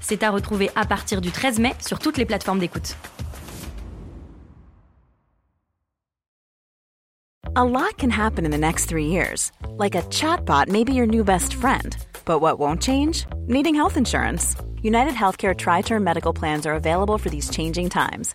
C'est 0.00 0.22
à 0.22 0.30
retrouver 0.30 0.70
à 0.74 0.84
partir 0.84 1.20
du 1.20 1.30
13 1.30 1.58
mai 1.58 1.74
sur 1.80 1.98
toutes 1.98 2.16
les 2.16 2.26
plateformes 2.26 2.58
d'écoute. 2.58 2.96
A 7.56 7.64
lot 7.64 7.96
can 7.98 8.10
happen 8.10 8.46
in 8.46 8.52
the 8.52 8.58
next 8.58 8.86
three 8.86 9.06
years. 9.06 9.50
Like 9.76 9.96
a 9.96 10.02
chatbot 10.02 10.68
may 10.68 10.84
be 10.84 10.94
your 10.94 11.06
new 11.06 11.24
best 11.24 11.52
friend. 11.52 11.96
But 12.24 12.40
what 12.40 12.58
won't 12.60 12.80
change? 12.80 13.26
Needing 13.48 13.74
health 13.74 13.96
insurance. 13.96 14.54
United 14.82 15.14
Healthcare 15.14 15.54
Tri 15.54 15.82
Term 15.82 16.04
Medical 16.04 16.32
Plans 16.32 16.64
are 16.64 16.74
available 16.74 17.18
for 17.18 17.28
these 17.28 17.50
changing 17.50 17.90
times. 17.90 18.34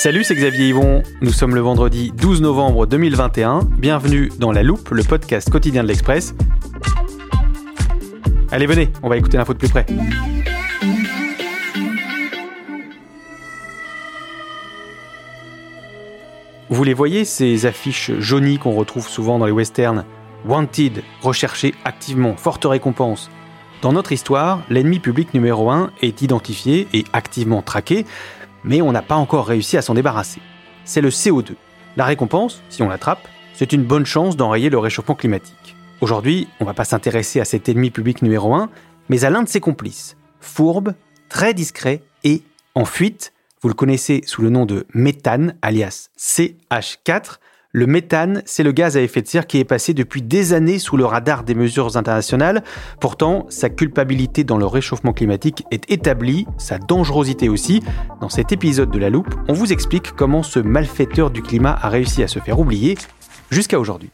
Salut, 0.00 0.22
c'est 0.22 0.36
Xavier 0.36 0.68
Yvon. 0.68 1.02
Nous 1.22 1.32
sommes 1.32 1.56
le 1.56 1.60
vendredi 1.60 2.12
12 2.12 2.40
novembre 2.40 2.86
2021. 2.86 3.62
Bienvenue 3.78 4.30
dans 4.38 4.52
La 4.52 4.62
Loupe, 4.62 4.90
le 4.90 5.02
podcast 5.02 5.50
quotidien 5.50 5.82
de 5.82 5.88
l'Express. 5.88 6.36
Allez, 8.52 8.66
venez, 8.66 8.90
on 9.02 9.08
va 9.08 9.16
écouter 9.16 9.38
l'info 9.38 9.54
de 9.54 9.58
plus 9.58 9.70
près. 9.70 9.86
Vous 16.70 16.84
les 16.84 16.94
voyez, 16.94 17.24
ces 17.24 17.66
affiches 17.66 18.12
jaunies 18.20 18.58
qu'on 18.58 18.76
retrouve 18.76 19.08
souvent 19.08 19.40
dans 19.40 19.46
les 19.46 19.52
westerns 19.52 20.04
Wanted, 20.46 21.02
recherché 21.22 21.74
activement, 21.84 22.36
forte 22.36 22.64
récompense. 22.66 23.32
Dans 23.82 23.92
notre 23.92 24.12
histoire, 24.12 24.62
l'ennemi 24.70 25.00
public 25.00 25.34
numéro 25.34 25.70
1 25.70 25.90
est 26.02 26.22
identifié 26.22 26.86
et 26.92 27.04
activement 27.12 27.62
traqué, 27.62 28.06
mais 28.68 28.82
on 28.82 28.92
n'a 28.92 29.02
pas 29.02 29.16
encore 29.16 29.46
réussi 29.46 29.76
à 29.76 29.82
s'en 29.82 29.94
débarrasser. 29.94 30.40
C'est 30.84 31.00
le 31.00 31.08
CO2. 31.08 31.54
La 31.96 32.04
récompense, 32.04 32.62
si 32.68 32.82
on 32.82 32.88
l'attrape, 32.88 33.26
c'est 33.54 33.72
une 33.72 33.82
bonne 33.82 34.06
chance 34.06 34.36
d'enrayer 34.36 34.70
le 34.70 34.78
réchauffement 34.78 35.14
climatique. 35.14 35.74
Aujourd'hui, 36.00 36.46
on 36.60 36.64
va 36.64 36.74
pas 36.74 36.84
s'intéresser 36.84 37.40
à 37.40 37.44
cet 37.44 37.68
ennemi 37.68 37.90
public 37.90 38.22
numéro 38.22 38.54
1, 38.54 38.68
mais 39.08 39.24
à 39.24 39.30
l'un 39.30 39.42
de 39.42 39.48
ses 39.48 39.60
complices, 39.60 40.16
fourbe, 40.38 40.94
très 41.28 41.54
discret 41.54 42.02
et 42.22 42.42
en 42.74 42.84
fuite. 42.84 43.32
Vous 43.62 43.68
le 43.68 43.74
connaissez 43.74 44.22
sous 44.26 44.42
le 44.42 44.50
nom 44.50 44.66
de 44.66 44.86
méthane, 44.94 45.56
alias 45.62 46.10
CH4. 46.18 47.38
Le 47.78 47.86
méthane, 47.86 48.42
c'est 48.44 48.64
le 48.64 48.72
gaz 48.72 48.96
à 48.96 49.02
effet 49.02 49.22
de 49.22 49.28
serre 49.28 49.46
qui 49.46 49.60
est 49.60 49.64
passé 49.64 49.94
depuis 49.94 50.20
des 50.20 50.52
années 50.52 50.80
sous 50.80 50.96
le 50.96 51.04
radar 51.04 51.44
des 51.44 51.54
mesures 51.54 51.96
internationales. 51.96 52.64
Pourtant, 53.00 53.46
sa 53.50 53.70
culpabilité 53.70 54.42
dans 54.42 54.58
le 54.58 54.66
réchauffement 54.66 55.12
climatique 55.12 55.62
est 55.70 55.88
établie, 55.88 56.44
sa 56.56 56.78
dangerosité 56.78 57.48
aussi. 57.48 57.80
Dans 58.20 58.30
cet 58.30 58.50
épisode 58.50 58.90
de 58.90 58.98
La 58.98 59.10
Loupe, 59.10 59.32
on 59.46 59.52
vous 59.52 59.72
explique 59.72 60.10
comment 60.16 60.42
ce 60.42 60.58
malfaiteur 60.58 61.30
du 61.30 61.40
climat 61.40 61.78
a 61.80 61.88
réussi 61.88 62.24
à 62.24 62.26
se 62.26 62.40
faire 62.40 62.58
oublier 62.58 62.98
jusqu'à 63.48 63.78
aujourd'hui. 63.78 64.10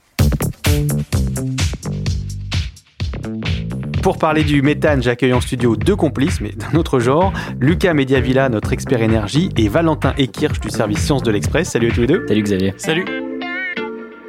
Pour 4.02 4.18
parler 4.18 4.44
du 4.44 4.60
méthane, 4.60 5.02
j'accueille 5.02 5.32
en 5.32 5.40
studio 5.40 5.74
deux 5.74 5.96
complices, 5.96 6.42
mais 6.42 6.50
d'un 6.50 6.78
autre 6.78 6.98
genre. 7.00 7.32
Lucas 7.60 7.94
Mediavilla, 7.94 8.50
notre 8.50 8.74
expert 8.74 9.00
énergie, 9.00 9.48
et 9.56 9.70
Valentin 9.70 10.12
Ekirch 10.18 10.60
du 10.60 10.68
service 10.68 10.98
Sciences 10.98 11.22
de 11.22 11.30
l'Express. 11.30 11.70
Salut 11.70 11.90
à 11.90 11.94
tous 11.94 12.00
les 12.02 12.06
deux. 12.08 12.26
Salut 12.28 12.42
Xavier. 12.42 12.74
Salut. 12.76 13.23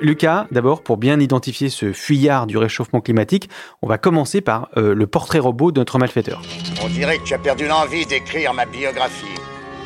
Lucas, 0.01 0.47
d'abord, 0.51 0.83
pour 0.83 0.97
bien 0.97 1.19
identifier 1.19 1.69
ce 1.69 1.94
fuyard 1.94 2.47
du 2.47 2.57
réchauffement 2.57 3.01
climatique, 3.01 3.50
on 3.81 3.88
va 3.88 3.97
commencer 3.97 4.41
par 4.41 4.69
euh, 4.78 4.94
le 4.94 5.07
portrait 5.07 5.39
robot 5.39 5.72
de 5.72 5.79
notre 5.79 6.00
malfaiteur. 6.00 6.41
On 6.83 6.89
dirait 6.89 7.17
que 7.17 7.23
tu 7.23 7.33
as 7.33 7.39
perdu 7.39 7.67
l'envie 7.67 8.06
d'écrire 8.06 8.53
ma 8.53 8.66
biographie. 8.66 9.25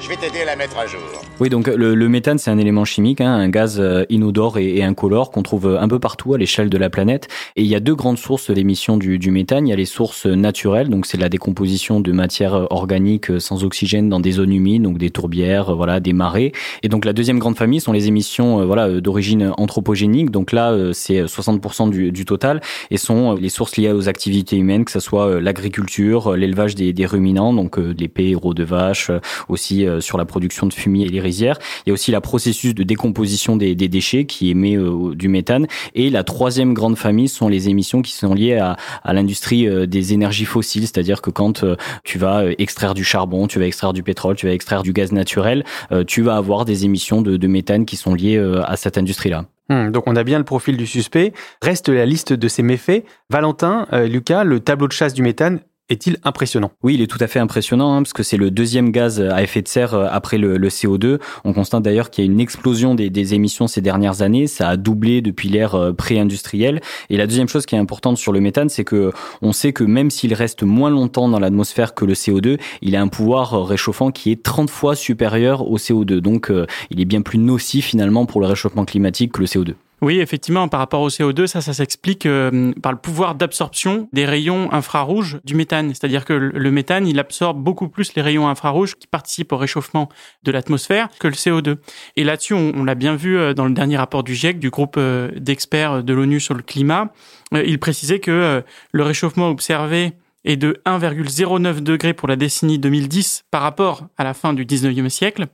Je 0.01 0.07
vais 0.07 0.15
t'aider 0.15 0.41
à 0.41 0.45
la 0.45 0.55
mettre 0.55 0.77
à 0.77 0.87
jour. 0.87 1.01
Oui, 1.41 1.49
donc 1.49 1.67
le, 1.67 1.93
le 1.93 2.09
méthane, 2.09 2.37
c'est 2.37 2.51
un 2.51 2.57
élément 2.57 2.85
chimique, 2.85 3.19
hein, 3.19 3.33
un 3.33 3.49
gaz 3.49 3.79
euh, 3.79 4.05
inodore 4.09 4.57
et, 4.57 4.81
incolore 4.81 5.29
qu'on 5.29 5.43
trouve 5.43 5.77
un 5.79 5.87
peu 5.89 5.99
partout 5.99 6.33
à 6.33 6.37
l'échelle 6.37 6.69
de 6.69 6.77
la 6.77 6.89
planète. 6.89 7.27
Et 7.57 7.63
il 7.63 7.67
y 7.67 7.75
a 7.75 7.81
deux 7.81 7.95
grandes 7.95 8.17
sources 8.17 8.49
d'émissions 8.49 8.97
du, 8.97 9.19
du, 9.19 9.29
méthane. 9.29 9.67
Il 9.67 9.69
y 9.69 9.73
a 9.73 9.75
les 9.75 9.85
sources 9.85 10.25
naturelles, 10.25 10.89
donc 10.89 11.05
c'est 11.05 11.17
la 11.17 11.27
décomposition 11.27 11.99
de 11.99 12.11
matières 12.13 12.67
organiques 12.71 13.39
sans 13.39 13.65
oxygène 13.65 14.09
dans 14.09 14.21
des 14.21 14.31
zones 14.31 14.53
humides, 14.53 14.83
donc 14.83 14.97
des 14.97 15.09
tourbières, 15.09 15.75
voilà, 15.75 15.99
des 15.99 16.13
marais. 16.13 16.53
Et 16.81 16.87
donc 16.87 17.03
la 17.03 17.13
deuxième 17.13 17.39
grande 17.39 17.57
famille 17.57 17.81
sont 17.81 17.91
les 17.91 18.07
émissions, 18.07 18.61
euh, 18.61 18.65
voilà, 18.65 19.01
d'origine 19.01 19.51
anthropogénique. 19.57 20.29
Donc 20.31 20.53
là, 20.53 20.71
euh, 20.71 20.93
c'est 20.93 21.23
60% 21.23 21.89
du, 21.89 22.11
du, 22.11 22.25
total 22.25 22.61
et 22.89 22.97
sont 22.97 23.33
les 23.35 23.49
sources 23.49 23.75
liées 23.75 23.91
aux 23.91 24.07
activités 24.07 24.55
humaines, 24.55 24.85
que 24.85 24.91
ce 24.91 24.99
soit 24.99 25.41
l'agriculture, 25.41 26.35
l'élevage 26.35 26.75
des, 26.75 26.93
des, 26.93 27.05
ruminants, 27.05 27.53
donc 27.53 27.77
les 27.77 28.11
héros 28.17 28.53
de 28.53 28.63
vaches, 28.63 29.11
aussi 29.47 29.85
sur 29.99 30.17
la 30.17 30.25
production 30.25 30.67
de 30.67 30.73
fumier 30.73 31.05
et 31.05 31.09
les 31.09 31.21
rizières. 31.21 31.57
Il 31.85 31.89
y 31.89 31.91
a 31.91 31.93
aussi 31.93 32.11
la 32.11 32.21
processus 32.21 32.75
de 32.75 32.83
décomposition 32.83 33.57
des, 33.57 33.75
déchets 33.75 34.25
qui 34.25 34.49
émet 34.49 34.77
euh, 34.77 35.15
du 35.15 35.27
méthane. 35.27 35.67
Et 35.95 36.09
la 36.09 36.23
troisième 36.23 36.73
grande 36.73 36.97
famille 36.97 37.27
sont 37.27 37.47
les 37.47 37.69
émissions 37.69 38.01
qui 38.01 38.13
sont 38.13 38.33
liées 38.33 38.57
à, 38.57 38.77
l'industrie 39.05 39.67
euh, 39.67 39.85
des 39.85 40.13
énergies 40.13 40.45
fossiles, 40.45 40.83
c'est-à-dire 40.83 41.21
que 41.21 41.29
quand 41.29 41.63
euh, 41.63 41.75
tu 42.03 42.17
vas 42.17 42.43
extraire 42.57 42.93
du 42.93 43.03
charbon, 43.03 43.47
tu 43.47 43.59
vas 43.59 43.65
extraire 43.65 43.93
du 43.93 44.03
pétrole, 44.03 44.35
tu 44.35 44.45
vas 44.45 44.53
extraire 44.53 44.83
du 44.83 44.93
gaz 44.93 45.11
naturel, 45.11 45.63
tu 46.07 46.21
vas 46.21 46.35
avoir 46.35 46.65
des 46.65 46.85
émissions 46.85 47.21
de, 47.21 47.47
méthane 47.47 47.85
qui 47.85 47.95
sont 47.95 48.13
liées 48.13 48.37
à 48.65 48.75
cette 48.75 48.97
industrie-là. 48.97 49.45
Hum, 49.69 49.91
donc 49.91 50.03
on 50.07 50.15
a 50.15 50.23
bien 50.23 50.39
le 50.39 50.43
profil 50.43 50.77
du 50.77 50.87
suspect. 50.87 51.31
Reste 51.61 51.89
la 51.89 52.05
liste 52.05 52.33
de 52.33 52.47
ses 52.47 52.63
méfaits. 52.63 53.03
Valentin, 53.29 53.87
euh, 53.93 54.07
Lucas, 54.07 54.43
le 54.43 54.59
tableau 54.59 54.87
de 54.87 54.93
chasse 54.93 55.13
du 55.13 55.21
méthane, 55.21 55.59
est-il 55.89 56.17
impressionnant? 56.23 56.71
Oui, 56.83 56.95
il 56.95 57.01
est 57.01 57.07
tout 57.07 57.17
à 57.21 57.27
fait 57.27 57.39
impressionnant 57.39 57.93
hein, 57.93 58.03
parce 58.03 58.13
que 58.13 58.23
c'est 58.23 58.37
le 58.37 58.51
deuxième 58.51 58.91
gaz 58.91 59.19
à 59.21 59.41
effet 59.41 59.61
de 59.61 59.67
serre 59.67 59.93
après 59.93 60.37
le, 60.37 60.57
le 60.57 60.69
CO2. 60.69 61.19
On 61.43 61.53
constate 61.53 61.83
d'ailleurs 61.83 62.09
qu'il 62.09 62.23
y 62.23 62.27
a 62.27 62.31
une 62.31 62.39
explosion 62.39 62.95
des, 62.95 63.33
émissions 63.33 63.67
ces 63.67 63.81
dernières 63.81 64.21
années. 64.21 64.47
Ça 64.47 64.69
a 64.69 64.77
doublé 64.77 65.21
depuis 65.21 65.49
l'ère 65.49 65.93
pré-industrielle. 65.97 66.81
Et 67.09 67.17
la 67.17 67.27
deuxième 67.27 67.47
chose 67.47 67.65
qui 67.65 67.75
est 67.75 67.79
importante 67.79 68.17
sur 68.17 68.31
le 68.31 68.39
méthane, 68.39 68.69
c'est 68.69 68.83
que 68.83 69.11
on 69.41 69.51
sait 69.51 69.73
que 69.73 69.83
même 69.83 70.09
s'il 70.09 70.33
reste 70.33 70.63
moins 70.63 70.89
longtemps 70.89 71.27
dans 71.27 71.39
l'atmosphère 71.39 71.93
que 71.93 72.05
le 72.05 72.13
CO2, 72.13 72.59
il 72.81 72.95
a 72.95 73.01
un 73.01 73.07
pouvoir 73.07 73.65
réchauffant 73.65 74.11
qui 74.11 74.31
est 74.31 74.41
30 74.41 74.69
fois 74.69 74.95
supérieur 74.95 75.69
au 75.69 75.77
CO2. 75.77 76.19
Donc, 76.19 76.51
il 76.89 77.01
est 77.01 77.05
bien 77.05 77.21
plus 77.21 77.39
nocif 77.39 77.85
finalement 77.85 78.25
pour 78.25 78.41
le 78.41 78.47
réchauffement 78.47 78.85
climatique 78.85 79.33
que 79.33 79.41
le 79.41 79.47
CO2. 79.47 79.73
Oui, 80.01 80.19
effectivement, 80.19 80.67
par 80.69 80.79
rapport 80.79 81.01
au 81.01 81.09
CO2, 81.09 81.45
ça, 81.47 81.61
ça 81.61 81.73
s'explique 81.73 82.25
euh, 82.25 82.71
par 82.81 82.91
le 82.91 82.97
pouvoir 82.97 83.35
d'absorption 83.35 84.07
des 84.13 84.25
rayons 84.25 84.71
infrarouges 84.71 85.39
du 85.43 85.55
méthane. 85.55 85.89
C'est-à-dire 85.89 86.23
que 86.23 86.33
le 86.33 86.71
méthane, 86.71 87.05
il 87.05 87.19
absorbe 87.19 87.61
beaucoup 87.61 87.89
plus 87.89 88.15
les 88.15 88.21
rayons 88.21 88.47
infrarouges 88.47 88.95
qui 88.95 89.07
participent 89.07 89.51
au 89.51 89.57
réchauffement 89.57 90.07
de 90.43 90.51
l'atmosphère 90.51 91.09
que 91.19 91.27
le 91.27 91.33
CO2. 91.33 91.77
Et 92.15 92.23
là-dessus, 92.23 92.53
on, 92.53 92.71
on 92.75 92.83
l'a 92.85 92.95
bien 92.95 93.15
vu 93.15 93.37
euh, 93.37 93.53
dans 93.53 93.65
le 93.65 93.73
dernier 93.73 93.97
rapport 93.97 94.23
du 94.23 94.35
GIEC, 94.35 94.59
du 94.59 94.69
groupe 94.69 94.95
euh, 94.97 95.31
d'experts 95.35 96.03
de 96.03 96.13
l'ONU 96.13 96.39
sur 96.39 96.53
le 96.53 96.61
climat. 96.61 97.11
Il 97.51 97.79
précisait 97.79 98.19
que 98.19 98.63
le 98.91 99.03
réchauffement 99.03 99.49
observé 99.49 100.13
est 100.45 100.57
de 100.57 100.81
1,09 100.85 101.81
degré 101.81 102.13
pour 102.13 102.27
la 102.27 102.35
décennie 102.35 102.79
2010 102.79 103.43
par 103.51 103.61
rapport 103.61 104.07
à 104.17 104.23
la 104.23 104.33
fin 104.33 104.53
du 104.53 104.65
19e 104.65 105.09
siècle. 105.09 105.47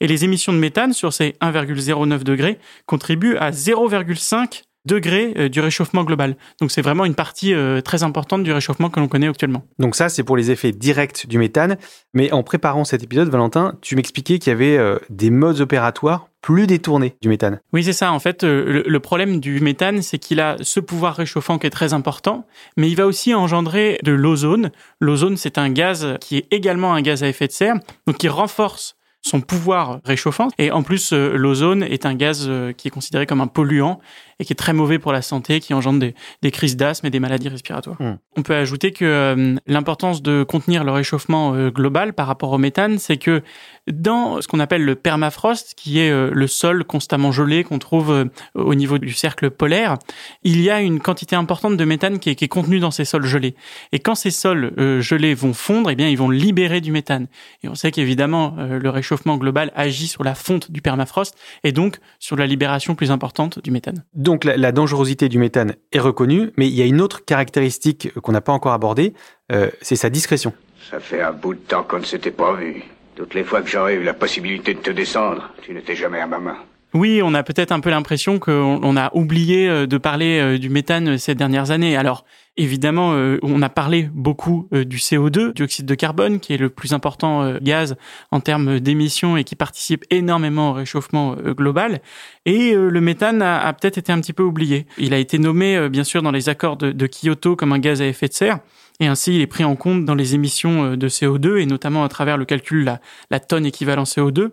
Et 0.00 0.06
les 0.06 0.24
émissions 0.24 0.52
de 0.52 0.58
méthane 0.58 0.92
sur 0.92 1.12
ces 1.12 1.30
1,09 1.40 2.22
degrés 2.22 2.58
contribuent 2.86 3.36
à 3.36 3.50
0,5 3.50 4.62
degrés 4.86 5.48
du 5.50 5.60
réchauffement 5.60 6.04
global. 6.04 6.36
Donc 6.60 6.70
c'est 6.70 6.80
vraiment 6.80 7.04
une 7.04 7.14
partie 7.14 7.52
euh, 7.52 7.80
très 7.80 8.04
importante 8.04 8.44
du 8.44 8.52
réchauffement 8.52 8.88
que 8.88 9.00
l'on 9.00 9.08
connaît 9.08 9.28
actuellement. 9.28 9.64
Donc 9.78 9.96
ça, 9.96 10.08
c'est 10.08 10.22
pour 10.22 10.36
les 10.36 10.50
effets 10.50 10.72
directs 10.72 11.26
du 11.26 11.38
méthane. 11.38 11.76
Mais 12.14 12.32
en 12.32 12.42
préparant 12.42 12.84
cet 12.84 13.02
épisode, 13.02 13.28
Valentin, 13.28 13.74
tu 13.82 13.96
m'expliquais 13.96 14.38
qu'il 14.38 14.52
y 14.52 14.54
avait 14.54 14.78
euh, 14.78 14.98
des 15.10 15.30
modes 15.30 15.60
opératoires 15.60 16.28
plus 16.46 16.68
détournés 16.68 17.16
du 17.20 17.28
méthane. 17.28 17.58
Oui, 17.72 17.82
c'est 17.82 17.92
ça. 17.92 18.12
En 18.12 18.20
fait, 18.20 18.44
euh, 18.44 18.64
le, 18.64 18.84
le, 18.86 19.00
problème 19.00 19.40
du 19.40 19.58
méthane, 19.58 20.00
c'est 20.00 20.18
qu'il 20.18 20.38
a 20.38 20.54
ce 20.60 20.78
pouvoir 20.78 21.16
réchauffant 21.16 21.58
qui 21.58 21.66
est 21.66 21.70
très 21.70 21.92
important, 21.92 22.46
mais 22.76 22.88
il 22.88 22.94
va 22.94 23.04
aussi 23.06 23.34
engendrer 23.34 23.98
de 24.04 24.12
l'ozone. 24.12 24.70
L'ozone, 25.00 25.36
c'est 25.36 25.58
un 25.58 25.70
gaz 25.70 26.06
qui 26.20 26.36
est 26.36 26.46
également 26.52 26.94
un 26.94 27.02
gaz 27.02 27.24
à 27.24 27.28
effet 27.28 27.48
de 27.48 27.52
serre, 27.52 27.74
donc 28.06 28.18
qui 28.18 28.28
renforce 28.28 28.94
son 29.22 29.40
pouvoir 29.40 29.98
réchauffant. 30.04 30.46
Et 30.56 30.70
en 30.70 30.84
plus, 30.84 31.12
l'ozone 31.12 31.82
est 31.82 32.06
un 32.06 32.14
gaz 32.14 32.48
qui 32.76 32.86
est 32.86 32.92
considéré 32.92 33.26
comme 33.26 33.40
un 33.40 33.48
polluant 33.48 33.98
et 34.38 34.44
qui 34.44 34.52
est 34.52 34.56
très 34.56 34.72
mauvais 34.72 34.98
pour 34.98 35.12
la 35.12 35.22
santé, 35.22 35.60
qui 35.60 35.72
engendre 35.72 35.98
des, 35.98 36.14
des 36.42 36.50
crises 36.50 36.76
d'asthme 36.76 37.06
et 37.06 37.10
des 37.10 37.20
maladies 37.20 37.48
respiratoires. 37.48 38.00
Hmm. 38.00 38.16
On 38.36 38.42
peut 38.42 38.54
ajouter 38.54 38.92
que 38.92 39.04
euh, 39.04 39.56
l'importance 39.66 40.22
de 40.22 40.42
contenir 40.42 40.84
le 40.84 40.92
réchauffement 40.92 41.54
euh, 41.54 41.70
global 41.70 42.12
par 42.12 42.26
rapport 42.26 42.52
au 42.52 42.58
méthane, 42.58 42.98
c'est 42.98 43.16
que 43.16 43.42
dans 43.90 44.40
ce 44.42 44.48
qu'on 44.48 44.60
appelle 44.60 44.84
le 44.84 44.94
permafrost, 44.94 45.74
qui 45.74 46.00
est 46.00 46.10
euh, 46.10 46.30
le 46.32 46.46
sol 46.46 46.84
constamment 46.84 47.32
gelé 47.32 47.64
qu'on 47.64 47.78
trouve 47.78 48.28
au 48.54 48.74
niveau 48.74 48.98
du 48.98 49.12
cercle 49.12 49.50
polaire, 49.50 49.96
il 50.42 50.60
y 50.60 50.70
a 50.70 50.80
une 50.80 51.00
quantité 51.00 51.36
importante 51.36 51.76
de 51.76 51.84
méthane 51.84 52.18
qui 52.18 52.30
est, 52.30 52.34
qui 52.34 52.44
est 52.44 52.48
contenue 52.48 52.78
dans 52.78 52.90
ces 52.90 53.04
sols 53.04 53.24
gelés. 53.24 53.54
Et 53.92 54.00
quand 54.00 54.14
ces 54.14 54.30
sols 54.30 54.72
gelés 55.00 55.34
vont 55.34 55.54
fondre, 55.54 55.90
eh 55.90 55.94
bien, 55.94 56.08
ils 56.08 56.18
vont 56.18 56.30
libérer 56.30 56.80
du 56.80 56.92
méthane. 56.92 57.26
Et 57.62 57.68
on 57.68 57.74
sait 57.74 57.90
qu'évidemment, 57.90 58.56
le 58.58 58.90
réchauffement 58.90 59.36
global 59.36 59.72
agit 59.74 60.08
sur 60.08 60.24
la 60.24 60.34
fonte 60.34 60.70
du 60.70 60.82
permafrost 60.82 61.36
et 61.64 61.72
donc 61.72 61.98
sur 62.18 62.36
la 62.36 62.46
libération 62.46 62.94
plus 62.94 63.10
importante 63.10 63.62
du 63.62 63.70
méthane. 63.70 64.04
Donc 64.26 64.42
la, 64.42 64.72
dangerosité 64.72 65.28
du 65.28 65.38
méthane 65.38 65.76
est 65.92 66.00
reconnue, 66.00 66.50
mais 66.56 66.66
il 66.66 66.74
y 66.74 66.82
a 66.82 66.84
une 66.84 67.00
autre 67.00 67.24
caractéristique 67.24 68.12
qu'on 68.22 68.32
n'a 68.32 68.40
pas 68.40 68.52
encore 68.52 68.72
abordée, 68.72 69.14
euh, 69.52 69.70
c'est 69.82 69.94
sa 69.94 70.10
discrétion. 70.10 70.52
Ça 70.90 70.98
fait 70.98 71.22
un 71.22 71.30
bout 71.30 71.54
de 71.54 71.60
temps 71.60 71.84
qu'on 71.84 72.00
ne 72.00 72.04
s'était 72.04 72.32
pas 72.32 72.54
vu. 72.54 72.82
Toutes 73.14 73.34
les 73.34 73.44
fois 73.44 73.62
que 73.62 73.68
j'aurais 73.68 73.94
eu 73.94 74.02
la 74.02 74.14
possibilité 74.14 74.74
de 74.74 74.80
te 74.80 74.90
descendre, 74.90 75.48
tu 75.62 75.72
n'étais 75.72 75.94
jamais 75.94 76.18
à 76.18 76.26
ma 76.26 76.40
main. 76.40 76.56
Oui, 76.94 77.20
on 77.22 77.34
a 77.34 77.42
peut-être 77.42 77.72
un 77.72 77.80
peu 77.80 77.90
l'impression 77.90 78.38
qu'on 78.38 78.96
a 78.96 79.10
oublié 79.14 79.68
euh, 79.68 79.86
de 79.86 79.98
parler 79.98 80.38
euh, 80.38 80.58
du 80.58 80.70
méthane 80.70 81.18
ces 81.18 81.34
dernières 81.34 81.70
années. 81.70 81.96
Alors, 81.96 82.24
évidemment, 82.56 83.12
euh, 83.12 83.38
on 83.42 83.60
a 83.60 83.68
parlé 83.68 84.08
beaucoup 84.14 84.68
du 84.72 84.96
CO2, 84.96 85.52
dioxyde 85.52 85.84
de 85.84 85.94
carbone, 85.94 86.40
qui 86.40 86.54
est 86.54 86.58
le 86.58 86.70
plus 86.70 86.94
important 86.94 87.58
gaz 87.60 87.96
en 88.30 88.40
termes 88.40 88.80
d'émissions 88.80 89.36
et 89.36 89.44
qui 89.44 89.56
participe 89.56 90.04
énormément 90.10 90.70
au 90.70 90.72
réchauffement 90.72 91.34
global. 91.34 92.00
Et 92.46 92.72
le 92.74 93.00
méthane 93.02 93.42
a, 93.42 93.70
peut-être 93.74 93.98
été 93.98 94.10
un 94.10 94.20
petit 94.20 94.32
peu 94.32 94.42
oublié. 94.42 94.86
Il 94.96 95.12
a 95.12 95.18
été 95.18 95.38
nommé, 95.38 95.88
bien 95.90 96.04
sûr, 96.04 96.22
dans 96.22 96.30
les 96.30 96.48
accords 96.48 96.78
de, 96.78 97.06
Kyoto 97.06 97.56
comme 97.56 97.72
un 97.72 97.78
gaz 97.78 98.00
à 98.00 98.06
effet 98.06 98.28
de 98.28 98.32
serre. 98.32 98.60
Et 99.00 99.06
ainsi, 99.06 99.34
il 99.34 99.42
est 99.42 99.46
pris 99.46 99.64
en 99.64 99.76
compte 99.76 100.06
dans 100.06 100.14
les 100.14 100.34
émissions 100.34 100.96
de 100.96 101.08
CO2 101.08 101.58
et 101.58 101.66
notamment 101.66 102.04
à 102.04 102.08
travers 102.08 102.38
le 102.38 102.46
calcul 102.46 102.84
la, 102.84 103.00
la 103.30 103.38
tonne 103.38 103.66
équivalent 103.66 104.04
CO2. 104.04 104.52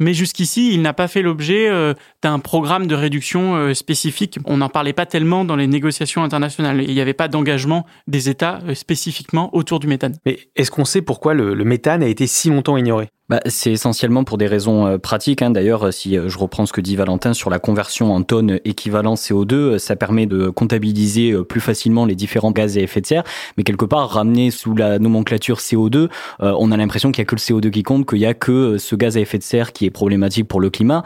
Mais 0.00 0.12
jusqu'ici, 0.12 0.74
il 0.74 0.82
n'a 0.82 0.92
pas 0.92 1.06
fait 1.06 1.22
l'objet 1.22 1.68
euh, 1.68 1.94
d'un 2.22 2.40
programme 2.40 2.86
de 2.86 2.94
réduction 2.96 3.54
euh, 3.54 3.74
spécifique. 3.74 4.38
On 4.44 4.56
n'en 4.56 4.68
parlait 4.68 4.92
pas 4.92 5.06
tellement 5.06 5.44
dans 5.44 5.54
les 5.54 5.68
négociations 5.68 6.24
internationales. 6.24 6.82
Il 6.82 6.92
n'y 6.92 7.00
avait 7.00 7.14
pas 7.14 7.28
d'engagement 7.28 7.86
des 8.08 8.28
États 8.28 8.58
euh, 8.66 8.74
spécifiquement 8.74 9.54
autour 9.54 9.78
du 9.78 9.86
méthane. 9.86 10.16
Mais 10.26 10.38
est-ce 10.56 10.72
qu'on 10.72 10.84
sait 10.84 11.02
pourquoi 11.02 11.34
le, 11.34 11.54
méthane 11.64 12.02
a 12.02 12.08
été 12.08 12.26
si 12.26 12.50
longtemps 12.50 12.76
ignoré? 12.76 13.08
Bah, 13.30 13.40
c'est 13.46 13.72
essentiellement 13.72 14.22
pour 14.22 14.36
des 14.36 14.46
raisons 14.46 14.86
euh, 14.86 14.98
pratiques. 14.98 15.40
Hein. 15.40 15.50
D'ailleurs, 15.50 15.86
euh, 15.86 15.90
si 15.90 16.18
euh, 16.18 16.28
je 16.28 16.36
reprends 16.36 16.66
ce 16.66 16.74
que 16.74 16.82
dit 16.82 16.94
Valentin 16.94 17.32
sur 17.32 17.48
la 17.48 17.58
conversion 17.58 18.14
en 18.14 18.22
tonnes 18.22 18.60
équivalent 18.66 19.14
CO2, 19.14 19.78
ça 19.78 19.96
permet 19.96 20.26
de 20.26 20.50
comptabiliser 20.50 21.34
plus 21.48 21.60
facilement 21.60 22.04
les 22.04 22.14
différents 22.14 22.50
gaz 22.50 22.76
à 22.76 22.80
effet 22.80 23.00
de 23.00 23.06
serre. 23.06 23.24
Mais 23.56 23.64
quelque 23.64 23.86
part, 23.86 24.10
ramener 24.10 24.50
sous 24.50 24.74
la 24.76 24.98
nomenclature 24.98 25.58
CO2, 25.58 26.08
on 26.40 26.72
a 26.72 26.76
l'impression 26.76 27.12
qu'il 27.12 27.20
y 27.20 27.22
a 27.22 27.24
que 27.24 27.34
le 27.34 27.40
CO2 27.40 27.70
qui 27.70 27.82
compte, 27.82 28.06
qu'il 28.06 28.18
y 28.18 28.26
a 28.26 28.34
que 28.34 28.78
ce 28.78 28.94
gaz 28.94 29.16
à 29.16 29.20
effet 29.20 29.38
de 29.38 29.42
serre 29.42 29.72
qui 29.72 29.86
est 29.86 29.90
problématique 29.90 30.46
pour 30.46 30.60
le 30.60 30.70
climat. 30.70 31.02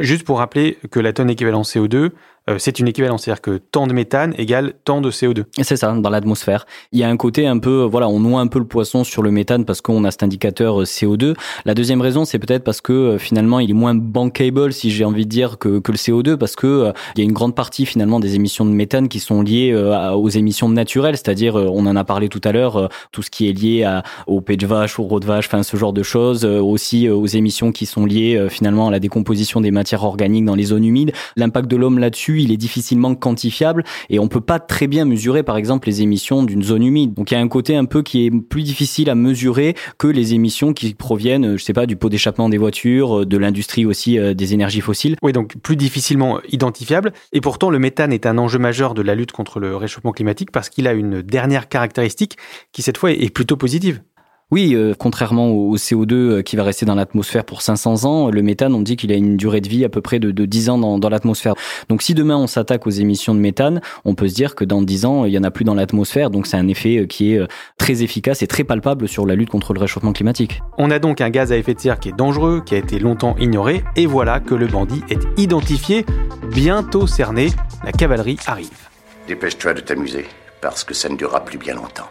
Juste 0.00 0.24
pour 0.24 0.38
rappeler 0.38 0.78
que 0.90 1.00
la 1.00 1.12
tonne 1.12 1.30
équivalent 1.30 1.62
CO2, 1.62 1.96
euh, 1.96 2.10
c'est 2.58 2.78
une 2.78 2.88
équivalence. 2.88 3.22
C'est-à-dire 3.22 3.40
que 3.40 3.58
tant 3.58 3.86
de 3.86 3.92
méthane 3.92 4.34
égale 4.38 4.74
tant 4.84 5.00
de 5.00 5.10
CO2. 5.10 5.44
C'est 5.62 5.76
ça, 5.76 5.92
dans 5.92 6.10
l'atmosphère. 6.10 6.66
Il 6.92 6.98
y 6.98 7.04
a 7.04 7.08
un 7.08 7.16
côté 7.16 7.46
un 7.46 7.58
peu, 7.58 7.82
voilà, 7.82 8.08
on 8.08 8.20
noie 8.20 8.40
un 8.40 8.46
peu 8.46 8.58
le 8.58 8.66
poisson 8.66 9.04
sur 9.04 9.22
le 9.22 9.30
méthane 9.30 9.64
parce 9.64 9.80
qu'on 9.80 10.04
a 10.04 10.10
cet 10.10 10.22
indicateur 10.22 10.82
euh, 10.82 10.84
CO2. 10.84 11.34
La 11.64 11.74
deuxième 11.74 12.00
raison, 12.00 12.24
c'est 12.24 12.38
peut-être 12.38 12.64
parce 12.64 12.80
que 12.80 12.92
euh, 12.92 13.18
finalement, 13.18 13.60
il 13.60 13.70
est 13.70 13.74
moins 13.74 13.94
bankable, 13.94 14.72
si 14.72 14.90
j'ai 14.90 15.04
envie 15.04 15.24
de 15.24 15.30
dire, 15.30 15.58
que, 15.58 15.78
que 15.78 15.92
le 15.92 15.96
CO2, 15.96 16.36
parce 16.36 16.56
que 16.56 16.92
il 17.16 17.20
y 17.20 17.22
a 17.22 17.24
une 17.24 17.32
grande 17.32 17.54
partie 17.54 17.86
finalement 17.86 18.20
des 18.20 18.34
émissions 18.34 18.64
de 18.64 18.70
méthane 18.70 19.08
qui 19.08 19.20
sont 19.20 19.42
liées 19.42 19.74
aux 19.74 20.28
émissions 20.28 20.68
naturelles, 20.68 21.16
c'est-à-dire, 21.16 21.54
on 21.56 21.86
en 21.86 21.96
a 21.96 22.04
parlé 22.04 22.28
tout 22.28 22.40
à 22.44 22.52
l'heure, 22.52 22.88
tout 23.12 23.22
ce 23.22 23.30
qui 23.30 23.48
est 23.48 23.52
lié 23.52 23.84
à, 23.84 24.02
au 24.26 24.40
pêche 24.40 24.58
de 24.58 24.66
vache, 24.66 24.98
au 24.98 25.20
de 25.20 25.24
vache, 25.24 25.46
enfin 25.46 25.62
ce 25.62 25.76
genre 25.76 25.92
de 25.92 26.02
choses, 26.02 26.44
aussi 26.44 27.08
aux 27.08 27.26
émissions 27.26 27.72
qui 27.72 27.86
sont 27.86 28.06
liées 28.06 28.46
finalement 28.50 28.88
à 28.88 28.90
la 28.90 29.00
décomposition 29.00 29.60
des 29.60 29.70
matières 29.70 30.04
organiques 30.04 30.44
dans 30.44 30.54
les 30.54 30.64
zones 30.64 30.84
humides. 30.84 31.12
L'impact 31.36 31.70
de 31.70 31.76
l'homme 31.76 31.98
là-dessus, 31.98 32.33
il 32.42 32.52
est 32.52 32.56
difficilement 32.56 33.14
quantifiable 33.14 33.84
et 34.10 34.18
on 34.18 34.28
peut 34.28 34.40
pas 34.40 34.58
très 34.58 34.86
bien 34.86 35.04
mesurer 35.04 35.42
par 35.42 35.56
exemple 35.56 35.88
les 35.88 36.02
émissions 36.02 36.42
d'une 36.42 36.62
zone 36.62 36.82
humide. 36.82 37.14
Donc 37.14 37.30
il 37.30 37.34
y 37.34 37.36
a 37.36 37.40
un 37.40 37.48
côté 37.48 37.76
un 37.76 37.84
peu 37.84 38.02
qui 38.02 38.26
est 38.26 38.30
plus 38.30 38.62
difficile 38.62 39.10
à 39.10 39.14
mesurer 39.14 39.74
que 39.98 40.06
les 40.06 40.34
émissions 40.34 40.72
qui 40.72 40.94
proviennent, 40.94 41.56
je 41.56 41.62
sais 41.62 41.72
pas, 41.72 41.86
du 41.86 41.96
pot 41.96 42.08
d'échappement 42.08 42.48
des 42.48 42.58
voitures, 42.58 43.26
de 43.26 43.36
l'industrie 43.36 43.86
aussi 43.86 44.18
euh, 44.18 44.34
des 44.34 44.54
énergies 44.54 44.80
fossiles. 44.80 45.16
Oui, 45.22 45.32
donc 45.32 45.56
plus 45.58 45.76
difficilement 45.76 46.40
identifiable. 46.50 47.12
Et 47.32 47.40
pourtant, 47.40 47.70
le 47.70 47.78
méthane 47.78 48.12
est 48.12 48.26
un 48.26 48.38
enjeu 48.38 48.58
majeur 48.58 48.94
de 48.94 49.02
la 49.02 49.14
lutte 49.14 49.32
contre 49.32 49.60
le 49.60 49.76
réchauffement 49.76 50.12
climatique 50.12 50.50
parce 50.50 50.68
qu'il 50.68 50.86
a 50.86 50.92
une 50.92 51.22
dernière 51.22 51.68
caractéristique 51.68 52.36
qui 52.72 52.82
cette 52.82 52.98
fois 52.98 53.12
est 53.12 53.32
plutôt 53.32 53.56
positive. 53.56 54.00
Oui, 54.50 54.74
euh, 54.74 54.92
contrairement 54.96 55.50
au 55.50 55.76
CO2 55.76 56.12
euh, 56.12 56.42
qui 56.42 56.54
va 56.54 56.64
rester 56.64 56.84
dans 56.84 56.94
l'atmosphère 56.94 57.44
pour 57.44 57.62
500 57.62 58.04
ans, 58.04 58.30
le 58.30 58.42
méthane, 58.42 58.74
on 58.74 58.82
dit 58.82 58.96
qu'il 58.96 59.10
a 59.10 59.14
une 59.14 59.38
durée 59.38 59.62
de 59.62 59.68
vie 59.68 59.84
à 59.86 59.88
peu 59.88 60.02
près 60.02 60.18
de, 60.18 60.30
10 60.30 60.68
ans 60.68 60.98
dans, 60.98 61.08
l'atmosphère. 61.08 61.54
Donc 61.88 62.02
si 62.02 62.12
demain 62.12 62.36
on 62.36 62.46
s'attaque 62.46 62.86
aux 62.86 62.90
émissions 62.90 63.34
de 63.34 63.40
méthane, 63.40 63.80
on 64.04 64.14
peut 64.14 64.28
se 64.28 64.34
dire 64.34 64.54
que 64.54 64.64
dans 64.64 64.82
10 64.82 65.06
ans, 65.06 65.24
il 65.24 65.32
y 65.32 65.38
en 65.38 65.44
a 65.44 65.50
plus 65.50 65.64
dans 65.64 65.74
l'atmosphère. 65.74 66.28
Donc 66.28 66.46
c'est 66.46 66.58
un 66.58 66.68
effet 66.68 66.98
euh, 66.98 67.06
qui 67.06 67.32
est 67.32 67.40
très 67.78 68.02
efficace 68.02 68.42
et 68.42 68.46
très 68.46 68.64
palpable 68.64 69.08
sur 69.08 69.24
la 69.24 69.34
lutte 69.34 69.48
contre 69.48 69.72
le 69.72 69.80
réchauffement 69.80 70.12
climatique. 70.12 70.60
On 70.76 70.90
a 70.90 70.98
donc 70.98 71.22
un 71.22 71.30
gaz 71.30 71.50
à 71.50 71.56
effet 71.56 71.74
de 71.74 71.80
serre 71.80 71.98
qui 71.98 72.10
est 72.10 72.16
dangereux, 72.16 72.62
qui 72.64 72.74
a 72.74 72.78
été 72.78 72.98
longtemps 72.98 73.36
ignoré, 73.40 73.82
et 73.96 74.04
voilà 74.04 74.40
que 74.40 74.54
le 74.54 74.66
bandit 74.66 75.02
est 75.08 75.26
identifié, 75.38 76.04
bientôt 76.52 77.06
cerné, 77.06 77.48
la 77.82 77.92
cavalerie 77.92 78.38
arrive. 78.46 78.88
Dépêche-toi 79.26 79.72
de 79.72 79.80
t'amuser, 79.80 80.26
parce 80.60 80.84
que 80.84 80.92
ça 80.92 81.08
ne 81.08 81.16
durera 81.16 81.44
plus 81.44 81.58
bien 81.58 81.74
longtemps. 81.74 82.10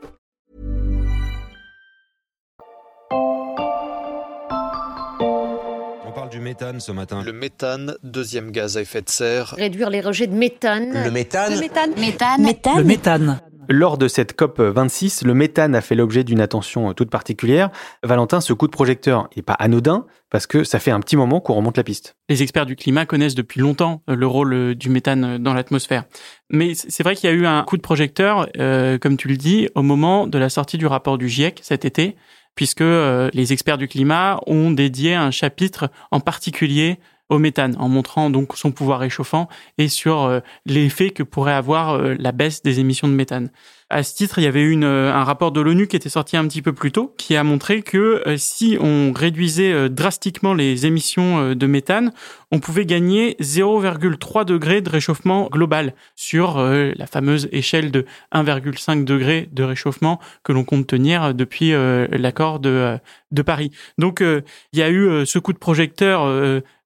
méthane 6.41 6.79
ce 6.79 6.91
matin. 6.91 7.23
Le 7.23 7.31
méthane, 7.31 7.95
deuxième 8.03 8.51
gaz 8.51 8.77
à 8.77 8.81
effet 8.81 9.01
de 9.01 9.09
serre. 9.09 9.53
Réduire 9.57 9.89
les 9.89 10.01
rejets 10.01 10.27
de 10.27 10.35
méthane. 10.35 11.03
Le 11.05 11.11
méthane. 11.11 11.53
Le 11.53 11.59
méthane. 11.59 11.93
Méthane. 11.95 12.77
Le 12.77 12.83
méthane. 12.83 13.41
Lors 13.69 13.97
de 13.97 14.07
cette 14.09 14.35
COP 14.35 14.59
26, 14.59 15.23
le 15.23 15.33
méthane 15.33 15.75
a 15.75 15.81
fait 15.81 15.95
l'objet 15.95 16.25
d'une 16.25 16.41
attention 16.41 16.93
toute 16.93 17.09
particulière. 17.09 17.69
Valentin, 18.03 18.41
ce 18.41 18.51
coup 18.51 18.65
de 18.65 18.71
projecteur 18.71 19.29
n'est 19.37 19.43
pas 19.43 19.53
anodin 19.53 20.05
parce 20.29 20.47
que 20.47 20.63
ça 20.63 20.79
fait 20.79 20.91
un 20.91 20.99
petit 20.99 21.15
moment 21.15 21.39
qu'on 21.39 21.53
remonte 21.53 21.77
la 21.77 21.83
piste. 21.83 22.15
Les 22.27 22.41
experts 22.41 22.65
du 22.65 22.75
climat 22.75 23.05
connaissent 23.05 23.35
depuis 23.35 23.61
longtemps 23.61 24.01
le 24.07 24.27
rôle 24.27 24.75
du 24.75 24.89
méthane 24.89 25.37
dans 25.37 25.53
l'atmosphère. 25.53 26.05
Mais 26.49 26.73
c'est 26.73 27.03
vrai 27.03 27.15
qu'il 27.15 27.29
y 27.29 27.33
a 27.33 27.35
eu 27.35 27.45
un 27.45 27.63
coup 27.63 27.77
de 27.77 27.81
projecteur, 27.81 28.49
euh, 28.57 28.97
comme 28.97 29.15
tu 29.15 29.27
le 29.27 29.37
dis, 29.37 29.69
au 29.75 29.83
moment 29.83 30.27
de 30.27 30.37
la 30.37 30.49
sortie 30.49 30.77
du 30.77 30.87
rapport 30.87 31.17
du 31.17 31.29
GIEC 31.29 31.59
cet 31.63 31.85
été, 31.85 32.15
puisque 32.61 32.81
euh, 32.81 33.31
les 33.33 33.53
experts 33.53 33.79
du 33.79 33.87
climat 33.87 34.39
ont 34.45 34.69
dédié 34.69 35.15
un 35.15 35.31
chapitre 35.31 35.89
en 36.11 36.19
particulier 36.19 36.99
au 37.27 37.39
méthane, 37.39 37.75
en 37.79 37.89
montrant 37.89 38.29
donc 38.29 38.55
son 38.55 38.71
pouvoir 38.71 38.99
réchauffant 38.99 39.49
et 39.79 39.87
sur 39.87 40.25
euh, 40.25 40.41
l'effet 40.67 41.09
que 41.09 41.23
pourrait 41.23 41.53
avoir 41.53 41.95
euh, 41.95 42.13
la 42.19 42.31
baisse 42.31 42.61
des 42.61 42.79
émissions 42.79 43.07
de 43.07 43.13
méthane. 43.13 43.49
À 43.93 44.03
ce 44.03 44.15
titre, 44.15 44.39
il 44.39 44.45
y 44.45 44.47
avait 44.47 44.61
eu 44.61 44.81
euh, 44.83 45.11
un 45.11 45.25
rapport 45.25 45.51
de 45.51 45.59
l'ONU 45.59 45.85
qui 45.85 45.97
était 45.97 46.07
sorti 46.07 46.37
un 46.37 46.47
petit 46.47 46.61
peu 46.61 46.71
plus 46.71 46.93
tôt, 46.93 47.13
qui 47.17 47.35
a 47.35 47.43
montré 47.43 47.81
que 47.81 48.23
euh, 48.25 48.37
si 48.37 48.77
on 48.79 49.11
réduisait 49.11 49.73
euh, 49.73 49.89
drastiquement 49.89 50.53
les 50.53 50.85
émissions 50.85 51.53
de 51.53 51.67
méthane, 51.67 52.13
on 52.53 52.59
pouvait 52.59 52.85
gagner 52.85 53.35
0,3 53.41 54.45
degré 54.45 54.79
de 54.79 54.89
réchauffement 54.89 55.49
global 55.51 55.93
sur 56.15 56.57
la 56.61 57.07
fameuse 57.07 57.47
échelle 57.51 57.91
de 57.91 58.05
1,5 58.33 59.03
degré 59.05 59.49
de 59.51 59.63
réchauffement 59.63 60.19
que 60.43 60.51
l'on 60.51 60.65
compte 60.65 60.87
tenir 60.87 61.33
depuis 61.33 61.71
l'accord 61.71 62.59
de 62.59 62.99
Paris. 63.45 63.71
Donc 63.97 64.19
il 64.19 64.79
y 64.79 64.81
a 64.81 64.89
eu 64.89 65.25
ce 65.25 65.39
coup 65.39 65.53
de 65.53 65.57
projecteur 65.59 66.27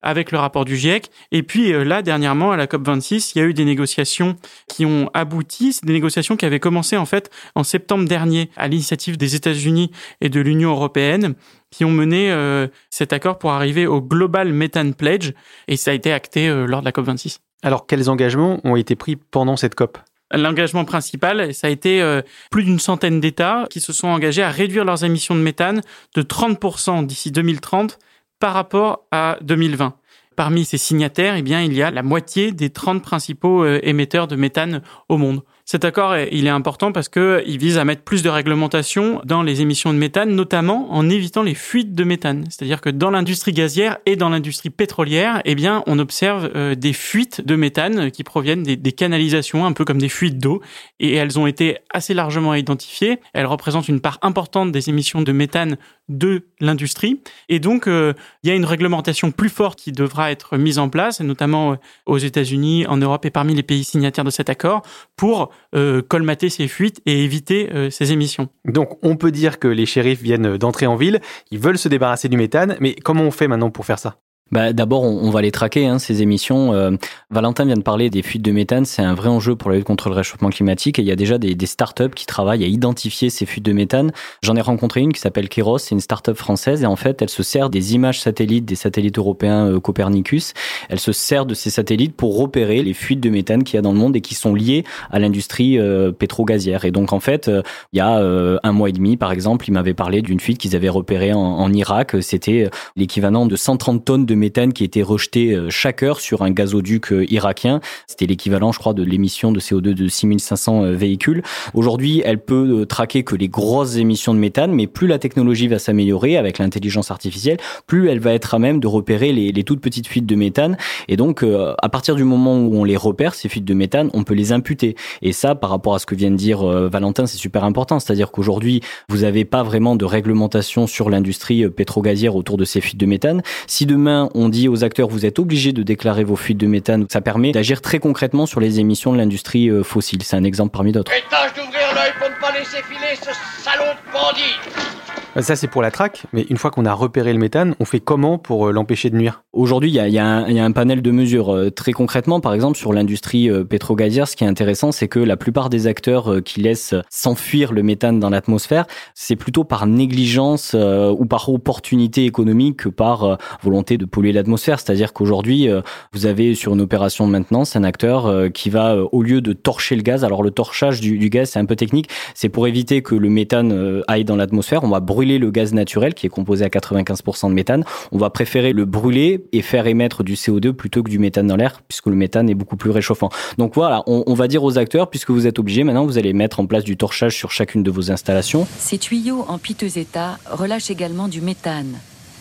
avec 0.03 0.31
le 0.31 0.38
rapport 0.38 0.65
du 0.65 0.77
GIEC. 0.77 1.09
Et 1.31 1.41
puis 1.41 1.71
là, 1.71 2.03
dernièrement, 2.03 2.51
à 2.51 2.57
la 2.57 2.67
COP26, 2.67 3.31
il 3.33 3.39
y 3.39 3.41
a 3.41 3.45
eu 3.45 3.55
des 3.55 3.65
négociations 3.65 4.35
qui 4.67 4.85
ont 4.85 5.09
abouti. 5.15 5.74
C'est 5.74 5.85
des 5.85 5.93
négociations 5.93 6.38
qui 6.38 6.45
avaient 6.45 6.59
commencé 6.59 6.95
en 6.98 7.06
fait 7.06 7.30
en 7.56 7.64
septembre 7.64 8.06
dernier 8.06 8.50
à 8.58 8.68
l'initiative 8.68 9.18
des 9.18 9.36
États-Unis 9.36 9.92
et 10.22 10.30
de 10.30 10.40
l'Union 10.40 10.72
européenne 10.72 11.36
qui 11.72 11.84
ont 11.84 11.92
mené 11.92 12.32
euh, 12.32 12.68
cet 12.90 13.12
accord 13.12 13.38
pour 13.38 13.52
arriver 13.52 13.86
au 13.86 14.02
Global 14.02 14.54
Methane 14.54 14.94
Pledge 14.94 15.34
et 15.68 15.75
ça 15.75 15.92
a 15.92 15.94
été 15.94 16.14
acté 16.14 16.48
euh, 16.48 16.66
lors 16.66 16.80
de 16.80 16.86
la 16.86 16.92
COP26. 16.92 17.40
Alors 17.64 17.86
quels 17.86 18.10
engagements 18.10 18.60
ont 18.64 18.75
été 18.75 18.96
pris 18.96 19.16
pendant 19.16 19.58
cette 19.58 19.75
COP? 19.75 19.98
L'engagement 20.32 20.86
principal, 20.86 21.54
ça 21.54 21.68
a 21.68 21.70
été 21.70 22.02
euh, 22.02 22.22
plus 22.50 22.64
d'une 22.64 22.80
centaine 22.80 23.20
d'États 23.20 23.68
qui 23.70 23.80
se 23.80 23.94
sont 23.94 24.08
engagés 24.08 24.42
à 24.42 24.50
réduire 24.50 24.86
leurs 24.86 25.04
émissions 25.04 25.36
de 25.36 25.42
méthane 25.42 25.82
de 26.16 26.22
30% 26.22 27.06
d'ici 27.06 27.32
2030 27.32 28.00
par 28.40 28.54
rapport 28.54 29.06
à 29.12 29.38
2020. 29.42 29.96
Parmi 30.36 30.66
ces 30.66 30.78
signataires, 30.78 31.36
eh 31.36 31.42
bien, 31.42 31.62
il 31.62 31.74
y 31.74 31.84
a 31.84 31.92
la 31.92 32.04
moitié 32.04 32.52
des 32.52 32.70
30 32.70 33.02
principaux 33.02 33.66
émetteurs 33.66 34.28
de 34.28 34.36
méthane 34.36 34.82
au 35.08 35.18
monde. 35.18 35.44
Cet 35.67 35.84
accord, 35.84 36.15
il 36.31 36.45
est 36.45 36.51
important 36.51 36.91
parce 36.91 37.10
que 37.10 37.43
il 37.48 37.57
vise 37.57 37.79
à 37.79 37.86
mettre 37.86 38.03
plus 38.03 38.22
de 38.22 38.29
réglementation 38.29 39.19
dans 39.25 39.41
les 39.41 39.62
émissions 39.62 39.91
de 39.91 39.98
méthane, 39.98 40.29
notamment 40.36 40.93
en 40.93 41.10
évitant 41.10 41.41
les 41.41 41.55
fuites 41.55 41.95
de 41.95 42.03
méthane. 42.03 42.45
C'est-à-dire 42.51 42.81
que 42.81 42.91
dans 42.91 43.10
l'industrie 43.10 43.51
gazière 43.51 43.98
et 44.05 44.15
dans 44.15 44.29
l'industrie 44.29 44.69
pétrolière, 44.69 45.41
eh 45.43 45.55
bien, 45.55 45.84
on 45.88 45.98
observe 45.98 46.51
euh, 46.55 46.75
des 46.75 46.93
fuites 46.93 47.41
de 47.43 47.55
méthane 47.55 48.12
qui 48.12 48.24
proviennent 48.24 48.62
des, 48.62 48.91
canalisations, 48.91 49.65
un 49.65 49.74
peu 49.74 49.86
comme 49.86 49.98
des 49.98 50.07
fuites 50.07 50.38
d'eau, 50.38 50.62
et 51.00 51.15
elles 51.15 51.39
ont 51.39 51.48
été 51.48 51.79
assez 51.91 52.13
largement 52.13 52.53
identifiées. 52.53 53.19
Elles 53.34 53.48
représentent 53.48 53.88
une 53.88 54.01
part 54.01 54.19
importante 54.22 54.72
des 54.72 54.89
émissions 54.89 55.24
de 55.24 55.31
méthane 55.31 55.77
de 56.10 56.43
l'industrie. 56.60 57.22
Et 57.50 57.60
donc, 57.60 57.88
euh, 57.88 58.13
il 58.43 58.50
y 58.50 58.51
a 58.51 58.55
une 58.55 58.65
réglementation 58.65 59.31
plus 59.31 59.50
forte 59.50 59.79
qui 59.79 59.91
devra 59.91 60.31
être 60.31 60.57
mise 60.57 60.77
en 60.77 60.89
place, 60.89 61.22
notamment 61.22 61.72
euh, 61.72 61.75
aux 62.05 62.19
États-Unis, 62.19 62.86
en 62.86 62.98
Europe 62.98 63.25
et 63.25 63.31
parmi 63.31 63.55
les 63.55 63.63
pays 63.63 63.84
signataires 63.84 64.24
de 64.24 64.29
cet 64.29 64.51
accord, 64.51 64.84
pour 65.15 65.50
euh, 65.75 66.01
colmater 66.01 66.50
ces 66.50 66.67
fuites 66.67 67.01
et 67.05 67.24
éviter 67.24 67.69
euh, 67.74 67.89
ces 67.89 68.12
émissions. 68.12 68.50
Donc, 68.65 68.97
on 69.03 69.15
peut 69.15 69.31
dire 69.31 69.59
que 69.59 69.67
les 69.67 69.85
shérifs 69.85 70.21
viennent 70.21 70.57
d'entrer 70.57 70.88
en 70.88 70.95
ville, 70.95 71.19
ils 71.51 71.59
veulent 71.59 71.77
se 71.77 71.89
débarrasser 71.89 72.29
du 72.29 72.38
méthane, 72.38 72.77
mais 72.79 72.95
comment 72.95 73.24
on 73.24 73.31
fait 73.31 73.47
maintenant 73.47 73.71
pour 73.71 73.85
faire 73.85 74.00
ça? 74.00 74.17
Bah, 74.52 74.74
D'abord, 74.74 75.04
on, 75.04 75.20
on, 75.24 75.30
va 75.30 75.42
les 75.42 75.52
traquer, 75.52 75.88
hein, 75.88 76.00
ces 76.00 76.22
émissions. 76.22 76.74
Euh, 76.74 76.92
Valentin 77.30 77.66
vient 77.66 77.75
de 77.75 77.82
parler 77.82 78.10
des 78.10 78.22
fuites 78.22 78.42
de 78.42 78.52
méthane. 78.52 78.86
C'est 78.86 79.02
un 79.02 79.14
vrai 79.14 79.30
enjeu 79.30 79.56
pour 79.56 79.70
la 79.70 79.78
lutte 79.78 79.86
contre 79.86 80.10
le 80.10 80.16
réchauffement 80.16 80.50
climatique. 80.50 81.00
Et 81.00 81.02
il 81.02 81.08
y 81.08 81.12
a 81.12 81.16
déjà 81.16 81.38
des, 81.38 81.56
des 81.56 81.66
startups 81.66 82.14
qui 82.16 82.25
travaillent 82.25 82.64
à 82.64 82.68
identifier 82.68 83.30
ces 83.30 83.46
fuites 83.46 83.66
de 83.66 83.74
méthane. 83.74 84.12
J'en 84.42 84.56
ai 84.56 84.62
rencontré 84.62 85.02
une 85.02 85.14
qui 85.14 85.20
s'appelle 85.20 85.50
Keros. 85.50 85.80
C'est 85.80 85.96
une 85.96 86.02
startup 86.02 86.36
française. 86.36 86.84
Et 86.84 86.86
en 86.86 86.96
fait, 86.96 87.22
elle 87.22 87.30
se 87.30 87.44
sert 87.44 87.70
des 87.70 87.96
images 87.96 88.22
satellites, 88.22 88.66
des 88.66 88.75
satellites 88.75 89.18
européens 89.18 89.68
euh, 89.68 89.80
Copernicus. 89.80 90.54
Elle 90.90 91.00
se 91.00 91.12
sert 91.12 91.46
de 91.46 91.54
ces 91.54 91.70
satellites 91.70 92.16
pour 92.16 92.38
repérer 92.38 92.84
les 92.84 92.94
fuites 92.94 93.20
de 93.20 93.30
méthane 93.30 93.64
qu'il 93.64 93.75
y 93.75 93.80
a 93.80 93.82
dans 93.82 93.92
le 93.92 94.00
monde 94.00 94.16
et 94.16 94.22
qui 94.22 94.36
sont 94.36 94.54
liées 94.54 94.84
à 95.12 95.20
l'industrie 95.20 95.80
euh, 95.80 96.12
pétro-gazière. 96.12 96.86
Et 96.86 96.92
donc, 96.92 97.14
en 97.14 97.20
fait, 97.20 97.48
euh, 97.48 97.62
il 97.94 97.98
y 97.98 98.02
a 98.02 98.20
euh, 98.20 98.58
un 98.64 98.72
mois 98.72 98.90
et 98.90 98.94
demi, 98.94 99.18
par 99.18 99.32
exemple, 99.32 99.66
il 99.68 99.72
m'avait 99.72 99.94
parlé 99.94 100.22
d'une 100.22 100.40
fuite 100.40 100.58
qu'ils 100.58 100.75
avaient 100.75 100.90
repérée 100.90 101.34
en, 101.34 101.40
en 101.40 101.74
Irak. 101.74 102.16
C'était 102.22 102.70
l'équivalent 102.96 103.46
de 103.46 103.56
130 103.56 104.06
tonnes 104.06 104.25
de 104.25 104.35
méthane 104.36 104.74
qui 104.74 104.84
était 104.84 105.01
rejeté 105.01 105.58
chaque 105.70 106.04
heure 106.04 106.20
sur 106.20 106.42
un 106.42 106.51
gazoduc 106.51 107.13
irakien. 107.30 107.80
C'était 108.08 108.25
l'équivalent, 108.25 108.72
je 108.72 108.80
crois, 108.80 108.94
de 108.94 109.04
l'émission 109.04 109.51
de 109.51 109.60
CO2 109.60 109.94
de 109.94 110.08
6500 110.08 110.92
véhicules. 110.92 111.44
Aujourd'hui, 111.74 112.22
elle 112.25 112.39
peut 112.39 112.86
traquer 112.88 113.24
que 113.24 113.36
les 113.36 113.48
grosses 113.48 113.98
émissions 113.98 114.34
de 114.34 114.39
méthane, 114.39 114.72
mais 114.72 114.88
plus 114.88 115.08
la 115.08 115.20
technologie 115.20 115.68
va 115.68 115.80
s'améliorer 115.80 116.38
avec 116.38 116.60
l'intelligence 116.60 117.12
artificielle, 117.12 117.58
plus 117.88 118.10
elle 118.10 118.20
va 118.20 118.34
être 118.34 118.54
à 118.54 118.60
même 118.60 118.80
de 118.80 118.88
repérer 118.88 119.32
les, 119.32 119.51
les 119.51 119.63
toutes 119.63 119.82
petites 119.82 120.08
fuites 120.08 120.25
de 120.25 120.36
méthane. 120.36 120.77
Et 121.08 121.18
donc, 121.18 121.44
euh, 121.44 121.74
à 121.82 121.89
partir 121.89 122.15
du 122.15 122.24
moment 122.24 122.58
où 122.58 122.75
on 122.75 122.84
les 122.84 122.98
repère, 122.98 123.34
ces 123.34 123.50
fuites 123.50 123.65
de 123.65 123.74
méthane, 123.74 124.10
on 124.13 124.24
peut 124.24 124.34
les 124.34 124.51
imputer. 124.51 124.96
Et 125.22 125.34
ça, 125.34 125.56
par 125.56 125.70
rapport 125.70 125.96
à 125.96 126.00
ce 126.00 126.06
que 126.06 126.15
vient 126.15 126.32
de 126.32 126.36
dire 126.36 126.63
euh, 126.63 126.88
Valentin, 126.88 127.25
c'est 127.25 127.38
super 127.38 127.63
important. 127.63 128.00
C'est-à-dire 128.00 128.32
qu'aujourd'hui, 128.32 128.82
vous 129.10 129.20
n'avez 129.20 129.46
pas 129.46 129.63
vraiment 129.63 129.96
de 129.96 130.06
réglementation 130.06 130.88
sur 130.88 131.10
l'industrie 131.10 131.70
pétrogazière 131.70 132.36
autour 132.36 132.58
de 132.58 132.65
ces 132.65 132.82
fuites 132.82 133.00
de 133.00 133.06
méthane. 133.06 133.42
Si 133.68 133.86
demain, 133.86 134.25
on 134.34 134.50
dit 134.50 134.67
aux 134.67 134.84
acteurs, 134.84 135.08
vous 135.08 135.25
êtes 135.25 135.39
obligés 135.39 135.74
de 135.74 135.84
déclarer 135.84 136.24
vos 136.24 136.36
fuites 136.36 136.58
de 136.58 136.67
méthane, 136.67 137.05
ça 137.12 137.22
permet 137.22 137.51
d'agir 137.51 137.82
très 137.82 138.00
concrètement 138.00 138.46
sur 138.46 138.60
les 138.60 138.79
émissions 138.79 139.13
de 139.13 139.17
l'industrie 139.17 139.70
fossile. 139.84 140.24
C'est 140.24 140.36
un 140.36 140.44
exemple 140.44 140.72
parmi 140.72 140.91
d'autres. 140.91 141.12
Et 141.12 141.24
tâche 141.29 141.53
d'ouvrir 141.53 141.94
l'œil 141.94 142.12
pour 142.20 142.29
ne 142.29 142.41
pas 142.41 142.58
laisser 142.58 142.82
filer 142.84 143.15
ce 143.15 143.32
salaud 143.63 143.84
de 143.86 144.12
bandit 144.12 145.04
ça, 145.42 145.56
c'est 145.56 145.68
pour 145.68 145.82
la 145.82 145.92
traque, 145.92 146.24
mais 146.34 146.46
une 146.50 146.58
fois 146.58 146.72
qu'on 146.72 146.86
a 146.86 146.94
repéré 146.94 147.34
le 147.34 147.39
méthane, 147.39 147.75
on 147.80 147.86
fait 147.86 148.00
comment 148.00 148.38
pour 148.38 148.72
l'empêcher 148.72 149.10
de 149.10 149.18
nuire? 149.18 149.44
Aujourd'hui, 149.54 149.89
il 149.89 149.96
y 149.96 150.00
a, 150.00 150.08
y, 150.08 150.13
y 150.13 150.20
a, 150.20 150.65
un 150.65 150.72
panel 150.72 151.01
de 151.01 151.12
mesures. 151.12 151.72
Très 151.75 151.92
concrètement, 151.92 152.39
par 152.39 152.54
exemple, 152.54 152.77
sur 152.77 152.94
l'industrie 152.94 153.50
pétrogazière, 153.65 154.27
ce 154.27 154.36
qui 154.36 154.44
est 154.44 154.48
intéressant, 154.48 154.92
c'est 154.92 155.08
que 155.08 155.20
la 155.20 155.38
plupart 155.38 155.70
des 155.70 155.88
acteurs 155.88 156.44
qui 156.44 156.62
laissent 156.62 156.96
s'enfuir 157.10 157.72
le 157.72 157.84
méthane 157.84 158.20
dans 158.20 158.30
l'atmosphère, 158.30 158.86
c'est 159.13 159.36
plutôt 159.36 159.63
par 159.63 159.88
négligence 159.88 160.74
euh, 160.75 161.15
ou 161.18 161.25
par 161.25 161.50
opportunité 161.50 162.25
économique 162.25 162.77
que 162.77 162.89
par 162.89 163.24
euh, 163.24 163.36
volonté 163.62 163.98
de 163.98 164.06
polluer 164.06 164.32
l'atmosphère. 164.32 164.80
C'est-à-dire 164.80 165.13
qu'aujourd'hui, 165.13 165.70
euh, 165.70 165.82
vous 166.13 166.25
avez 166.25 166.56
sur 166.56 166.74
une 166.74 166.82
opération 166.82 167.27
de 167.27 167.32
maintenance 167.32 167.75
un 167.75 167.84
acteur 167.84 168.51
qui 168.54 168.70
va, 168.70 168.98
au 169.12 169.22
lieu 169.22 169.42
de 169.42 169.54
torcher 169.54 169.96
le 169.96 170.01
gaz, 170.01 170.24
alors 170.24 170.44
le 170.44 170.51
torchage 170.51 171.01
du, 171.01 171.18
du 171.18 171.30
gaz, 171.30 171.51
c'est 171.51 171.60
un 171.60 171.65
peu 171.65 171.75
technique, 171.75 172.10
c'est 172.34 172.50
pour 172.50 172.68
éviter 172.68 173.01
que 173.01 173.15
le 173.15 173.30
méthane 173.30 174.01
aille 174.08 174.24
dans 174.24 174.36
l'atmosphère, 174.36 174.84
on 174.84 174.89
va 174.89 175.00
brûler 175.00 175.25
le 175.25 175.51
gaz 175.51 175.74
naturel 175.74 176.13
qui 176.13 176.25
est 176.25 176.29
composé 176.29 176.63
à 176.63 176.70
95% 176.70 177.50
de 177.50 177.53
méthane. 177.53 177.84
On 178.12 178.17
va 178.17 178.29
préférer 178.29 178.74
le 178.74 178.86
brûler 178.86 179.46
et 179.51 179.62
faire 179.62 179.88
émettre 179.88 180.24
du 180.24 180.36
CO2 180.36 180.72
plutôt 180.72 181.03
que 181.03 181.10
du 181.10 181.20
méthane 181.20 181.48
dans 181.48 181.55
l'air 181.55 181.82
puisque 181.88 182.08
le 182.08 182.15
méthane 182.15 182.50
est 182.50 182.55
beaucoup 182.55 182.77
plus 182.77 182.91
réchauffant. 182.91 183.29
Donc 183.58 183.75
voilà, 183.75 184.03
on, 184.08 184.24
on 184.27 184.34
va 184.34 184.48
dire 184.48 184.63
aux 184.63 184.77
acteurs, 184.77 185.10
puisque 185.10 185.32
vous 185.32 185.48
êtes 185.48 185.60
obligés, 185.60 185.84
maintenant 185.84 186.05
vous 186.05 186.17
allez 186.17 186.34
mettre 186.34 186.60
en 186.60 186.65
place 186.65 186.84
du 186.84 186.98
torchage 186.98 187.36
sur 187.36 187.51
chacune 187.51 187.84
de 187.84 187.91
vos 187.91 188.12
installations. 188.12 188.67
Ces 188.77 188.98
tuyaux 188.98 189.46
en 189.48 189.58
piteux 189.58 189.98
état 189.98 190.38
relâchent 190.50 190.91
également 190.91 191.27
du 191.27 191.41
méthane. 191.41 191.98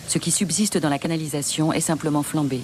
Ce 0.07 0.19
qui 0.19 0.31
subsiste 0.31 0.77
dans 0.77 0.89
la 0.89 0.99
canalisation 0.99 1.73
est 1.73 1.79
simplement 1.79 2.23
flambé. 2.23 2.59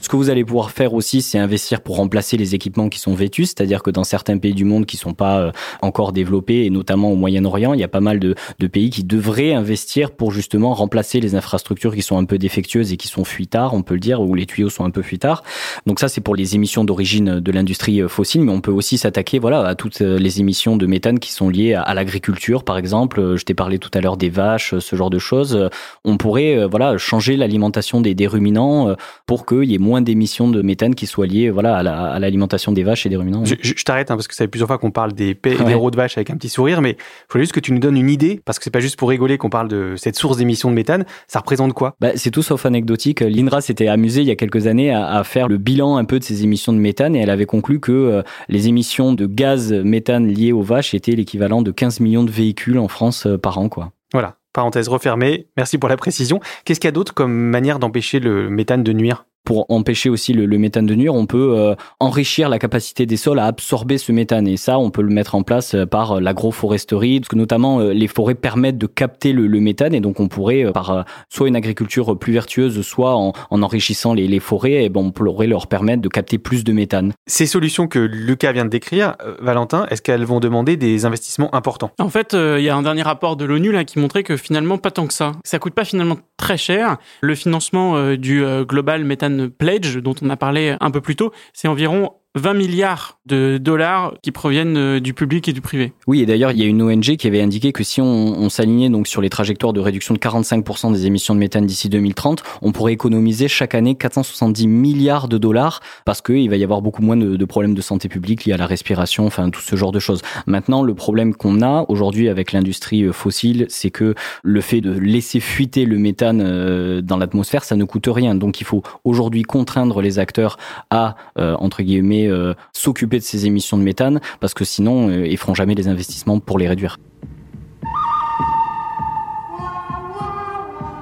Ce 0.00 0.08
que 0.08 0.16
vous 0.16 0.30
allez 0.30 0.44
pouvoir 0.44 0.70
faire 0.70 0.94
aussi, 0.94 1.22
c'est 1.22 1.38
investir 1.38 1.80
pour 1.80 1.96
remplacer 1.96 2.36
les 2.36 2.54
équipements 2.54 2.88
qui 2.88 2.98
sont 2.98 3.14
vêtus, 3.14 3.46
c'est-à-dire 3.46 3.82
que 3.82 3.90
dans 3.90 4.04
certains 4.04 4.38
pays 4.38 4.54
du 4.54 4.64
monde 4.64 4.86
qui 4.86 4.96
sont 4.96 5.14
pas 5.14 5.40
euh, 5.40 5.52
encore 5.82 6.12
développés, 6.12 6.64
et 6.64 6.70
notamment 6.70 7.10
au 7.10 7.16
Moyen-Orient, 7.16 7.74
il 7.74 7.80
y 7.80 7.84
a 7.84 7.88
pas 7.88 8.00
mal 8.00 8.20
de, 8.20 8.34
pays 8.66 8.90
qui 8.90 9.04
devraient 9.04 9.52
investir 9.52 10.10
pour 10.10 10.32
justement 10.32 10.74
remplacer 10.74 11.20
les 11.20 11.34
infrastructures 11.34 11.94
qui 11.94 12.02
sont 12.02 12.18
un 12.18 12.24
peu 12.24 12.36
défectueuses 12.36 12.92
et 12.92 12.96
qui 12.96 13.08
sont 13.08 13.24
fuitards, 13.24 13.74
on 13.74 13.82
peut 13.82 13.94
le 13.94 14.00
dire, 14.00 14.20
ou 14.20 14.34
les 14.34 14.44
tuyaux 14.44 14.70
sont 14.70 14.84
un 14.84 14.90
peu 14.90 15.02
fuitards. 15.02 15.42
Donc 15.86 15.98
ça, 16.00 16.08
c'est 16.08 16.20
pour 16.20 16.36
les 16.36 16.54
émissions 16.56 16.84
d'origine 16.84 17.40
de 17.40 17.52
l'industrie 17.52 18.02
fossile, 18.08 18.42
mais 18.42 18.52
on 18.52 18.60
peut 18.60 18.72
aussi 18.72 18.98
s'attaquer, 18.98 19.38
voilà, 19.38 19.60
à 19.66 19.74
toutes 19.74 20.00
les 20.00 20.40
émissions 20.40 20.76
de 20.76 20.86
méthane 20.86 21.18
qui 21.18 21.32
sont 21.32 21.48
liées 21.48 21.74
à 21.74 21.94
l'agriculture, 21.94 22.64
par 22.64 22.76
exemple. 22.76 23.36
Je 23.36 23.44
t'ai 23.44 23.54
parlé 23.54 23.78
tout 23.78 23.90
à 23.94 24.00
l'heure 24.00 24.16
des 24.16 24.30
vaches, 24.30 24.76
ce 24.78 24.96
genre 24.96 25.10
de 25.10 25.18
choses. 25.18 25.70
On 26.04 26.16
pourrait, 26.16 26.66
voilà, 26.66 26.98
changer 26.98 27.36
l'alimentation 27.36 28.00
des, 28.00 28.14
des 28.14 28.26
ruminants 28.26 28.94
pour 29.26 29.46
qu'il 29.46 29.64
y 29.64 29.74
ait 29.74 29.78
moins 29.86 30.02
d'émissions 30.02 30.48
de 30.48 30.60
méthane 30.62 30.94
qui 30.94 31.06
soient 31.06 31.26
liées 31.26 31.50
voilà, 31.50 31.78
à 31.78 32.18
l'alimentation 32.18 32.72
la, 32.72 32.76
des 32.76 32.82
vaches 32.82 33.06
et 33.06 33.08
des 33.08 33.16
ruminants. 33.16 33.44
Je, 33.44 33.54
je, 33.60 33.74
je 33.76 33.84
t'arrête 33.84 34.10
hein, 34.10 34.16
parce 34.16 34.28
que 34.28 34.34
ça 34.34 34.44
fait 34.44 34.48
plusieurs 34.48 34.68
fois 34.68 34.78
qu'on 34.78 34.90
parle 34.90 35.12
des 35.12 35.38
ouais. 35.44 35.54
de 35.54 35.96
vaches 35.96 36.18
avec 36.18 36.30
un 36.30 36.36
petit 36.36 36.48
sourire, 36.48 36.82
mais 36.82 36.90
il 36.90 37.32
faut 37.32 37.38
juste 37.38 37.52
que 37.52 37.60
tu 37.60 37.72
nous 37.72 37.78
donnes 37.78 37.96
une 37.96 38.10
idée, 38.10 38.40
parce 38.44 38.58
que 38.58 38.64
c'est 38.64 38.70
pas 38.70 38.80
juste 38.80 38.96
pour 38.96 39.08
rigoler 39.08 39.38
qu'on 39.38 39.50
parle 39.50 39.68
de 39.68 39.94
cette 39.96 40.16
source 40.16 40.36
d'émissions 40.36 40.70
de 40.70 40.74
méthane. 40.74 41.04
Ça 41.28 41.38
représente 41.38 41.72
quoi? 41.72 41.94
Bah, 42.00 42.10
C'est 42.16 42.30
tout 42.30 42.42
sauf 42.42 42.66
anecdotique. 42.66 43.20
L'INRA 43.20 43.60
s'était 43.60 43.88
amusé 43.88 44.22
il 44.22 44.26
y 44.26 44.30
a 44.30 44.36
quelques 44.36 44.66
années 44.66 44.92
à, 44.92 45.06
à, 45.06 45.24
faire 45.24 45.48
le 45.48 45.58
bilan 45.58 45.96
un 45.96 46.04
peu 46.04 46.18
de 46.18 46.24
ces 46.24 46.42
émissions 46.42 46.72
de 46.72 46.78
méthane 46.78 47.14
et 47.14 47.20
elle 47.20 47.30
avait 47.30 47.46
conclu 47.46 47.80
que 47.80 47.92
euh, 47.92 48.22
les 48.48 48.68
émissions 48.68 49.12
de 49.12 49.26
gaz 49.26 49.72
méthane 49.72 50.26
liées 50.26 50.52
aux 50.52 50.62
vaches 50.62 50.94
étaient 50.94 51.12
l'équivalent 51.12 51.62
de 51.62 51.70
15 51.70 52.00
millions 52.00 52.24
de 52.24 52.30
véhicules 52.30 52.78
en 52.78 52.88
France 52.88 53.26
euh, 53.26 53.38
par 53.38 53.58
an. 53.58 53.68
Quoi. 53.68 53.92
Voilà, 54.12 54.36
parenthèse 54.52 54.88
refermée. 54.88 55.48
Merci 55.56 55.78
pour 55.78 55.88
la 55.88 55.96
précision. 55.96 56.40
Qu'est-ce 56.64 56.80
qu'il 56.80 56.88
y 56.88 56.90
a 56.90 56.92
d'autre 56.92 57.14
comme 57.14 57.32
manière 57.32 57.78
d'empêcher 57.78 58.20
le 58.20 58.48
méthane 58.50 58.82
de 58.82 58.92
nuire? 58.92 59.26
Pour 59.46 59.64
empêcher 59.70 60.10
aussi 60.10 60.34
le, 60.34 60.44
le, 60.44 60.58
méthane 60.58 60.84
de 60.84 60.94
nuire, 60.94 61.14
on 61.14 61.24
peut 61.24 61.54
euh, 61.56 61.74
enrichir 62.00 62.50
la 62.50 62.58
capacité 62.58 63.06
des 63.06 63.16
sols 63.16 63.38
à 63.38 63.46
absorber 63.46 63.96
ce 63.96 64.12
méthane. 64.12 64.46
Et 64.46 64.58
ça, 64.58 64.78
on 64.78 64.90
peut 64.90 65.02
le 65.02 65.14
mettre 65.14 65.34
en 65.34 65.42
place 65.42 65.74
par 65.90 66.20
l'agroforesterie, 66.20 67.20
parce 67.20 67.28
que 67.28 67.36
notamment 67.36 67.80
euh, 67.80 67.92
les 67.92 68.08
forêts 68.08 68.34
permettent 68.34 68.76
de 68.76 68.86
capter 68.86 69.32
le, 69.32 69.46
le 69.46 69.60
méthane. 69.60 69.94
Et 69.94 70.00
donc, 70.00 70.20
on 70.20 70.28
pourrait, 70.28 70.66
euh, 70.66 70.72
par 70.72 71.06
soit 71.30 71.48
une 71.48 71.56
agriculture 71.56 72.18
plus 72.18 72.32
vertueuse, 72.32 72.82
soit 72.82 73.14
en, 73.16 73.32
en 73.50 73.62
enrichissant 73.62 74.12
les, 74.12 74.26
les 74.26 74.40
forêts, 74.40 74.84
et 74.84 74.88
ben, 74.88 75.00
on 75.00 75.10
pourrait 75.12 75.46
leur 75.46 75.68
permettre 75.68 76.02
de 76.02 76.08
capter 76.08 76.38
plus 76.38 76.64
de 76.64 76.72
méthane. 76.72 77.12
Ces 77.26 77.46
solutions 77.46 77.86
que 77.86 77.98
Lucas 77.98 78.52
vient 78.52 78.64
de 78.64 78.70
décrire, 78.70 79.14
euh, 79.24 79.36
Valentin, 79.40 79.86
est-ce 79.90 80.02
qu'elles 80.02 80.24
vont 80.24 80.40
demander 80.40 80.76
des 80.76 81.04
investissements 81.04 81.54
importants? 81.54 81.90
En 81.98 82.08
fait, 82.08 82.32
il 82.32 82.38
euh, 82.38 82.60
y 82.60 82.68
a 82.68 82.76
un 82.76 82.82
dernier 82.82 83.02
rapport 83.02 83.36
de 83.36 83.44
l'ONU 83.44 83.72
là 83.72 83.84
qui 83.84 83.98
montrait 83.98 84.22
que 84.22 84.36
finalement, 84.36 84.78
pas 84.78 84.90
tant 84.90 85.06
que 85.06 85.14
ça. 85.14 85.32
Ça 85.44 85.58
coûte 85.58 85.74
pas 85.74 85.84
finalement 85.84 86.16
très 86.36 86.56
cher. 86.56 86.96
Le 87.20 87.34
financement 87.34 87.96
euh, 87.96 88.16
du 88.16 88.44
Global 88.62 89.04
Methane 89.04 89.35
Pledge, 89.44 89.98
dont 89.98 90.14
on 90.22 90.30
a 90.30 90.36
parlé 90.36 90.76
un 90.80 90.90
peu 90.90 91.00
plus 91.00 91.16
tôt, 91.16 91.32
c'est 91.52 91.68
environ 91.68 92.14
20 92.36 92.52
milliards 92.54 93.18
de 93.26 93.58
dollars 93.58 94.14
qui 94.22 94.30
proviennent 94.30 94.76
euh, 94.76 95.00
du 95.00 95.14
public 95.14 95.48
et 95.48 95.52
du 95.52 95.60
privé. 95.60 95.92
Oui, 96.06 96.20
et 96.20 96.26
d'ailleurs, 96.26 96.52
il 96.52 96.58
y 96.58 96.62
a 96.62 96.66
une 96.66 96.82
ONG 96.82 97.16
qui 97.16 97.26
avait 97.26 97.40
indiqué 97.40 97.72
que 97.72 97.82
si 97.82 98.00
on, 98.00 98.48
s'alignait 98.48 98.88
donc 98.88 99.08
sur 99.08 99.20
les 99.20 99.28
trajectoires 99.28 99.72
de 99.72 99.80
réduction 99.80 100.14
de 100.14 100.20
45% 100.20 100.92
des 100.92 101.06
émissions 101.06 101.34
de 101.34 101.40
méthane 101.40 101.66
d'ici 101.66 101.88
2030, 101.88 102.42
on 102.62 102.70
pourrait 102.70 102.92
économiser 102.92 103.48
chaque 103.48 103.74
année 103.74 103.96
470 103.96 104.68
milliards 104.68 105.28
de 105.28 105.36
dollars 105.36 105.80
parce 106.04 106.22
qu'il 106.22 106.48
va 106.48 106.56
y 106.56 106.62
avoir 106.62 106.80
beaucoup 106.80 107.02
moins 107.02 107.16
de, 107.16 107.36
de, 107.36 107.44
problèmes 107.44 107.74
de 107.74 107.80
santé 107.80 108.08
publique 108.08 108.44
liés 108.44 108.52
à 108.52 108.56
la 108.56 108.66
respiration, 108.66 109.26
enfin 109.26 109.50
tout 109.50 109.60
ce 109.60 109.74
genre 109.74 109.90
de 109.90 109.98
choses. 109.98 110.22
Maintenant, 110.46 110.82
le 110.82 110.94
problème 110.94 111.34
qu'on 111.34 111.60
a 111.60 111.84
aujourd'hui 111.88 112.28
avec 112.28 112.52
l'industrie 112.52 113.02
euh, 113.02 113.12
fossile, 113.12 113.66
c'est 113.68 113.90
que 113.90 114.14
le 114.42 114.60
fait 114.60 114.80
de 114.80 114.92
laisser 114.92 115.40
fuiter 115.40 115.86
le 115.86 115.98
méthane 115.98 116.40
euh, 116.40 117.00
dans 117.00 117.16
l'atmosphère, 117.16 117.64
ça 117.64 117.74
ne 117.74 117.84
coûte 117.84 118.08
rien. 118.08 118.34
Donc 118.36 118.60
il 118.60 118.64
faut 118.64 118.82
aujourd'hui 119.04 119.42
contraindre 119.42 120.00
les 120.00 120.18
acteurs 120.18 120.58
à, 120.90 121.16
entre 121.36 121.82
guillemets, 121.82 122.25
euh, 122.28 122.54
s'occuper 122.72 123.18
de 123.18 123.24
ces 123.24 123.46
émissions 123.46 123.76
de 123.76 123.82
méthane 123.82 124.20
parce 124.40 124.54
que 124.54 124.64
sinon 124.64 125.08
euh, 125.08 125.26
ils 125.26 125.36
feront 125.36 125.54
jamais 125.54 125.74
les 125.74 125.88
investissements 125.88 126.40
pour 126.40 126.58
les 126.58 126.68
réduire. 126.68 126.98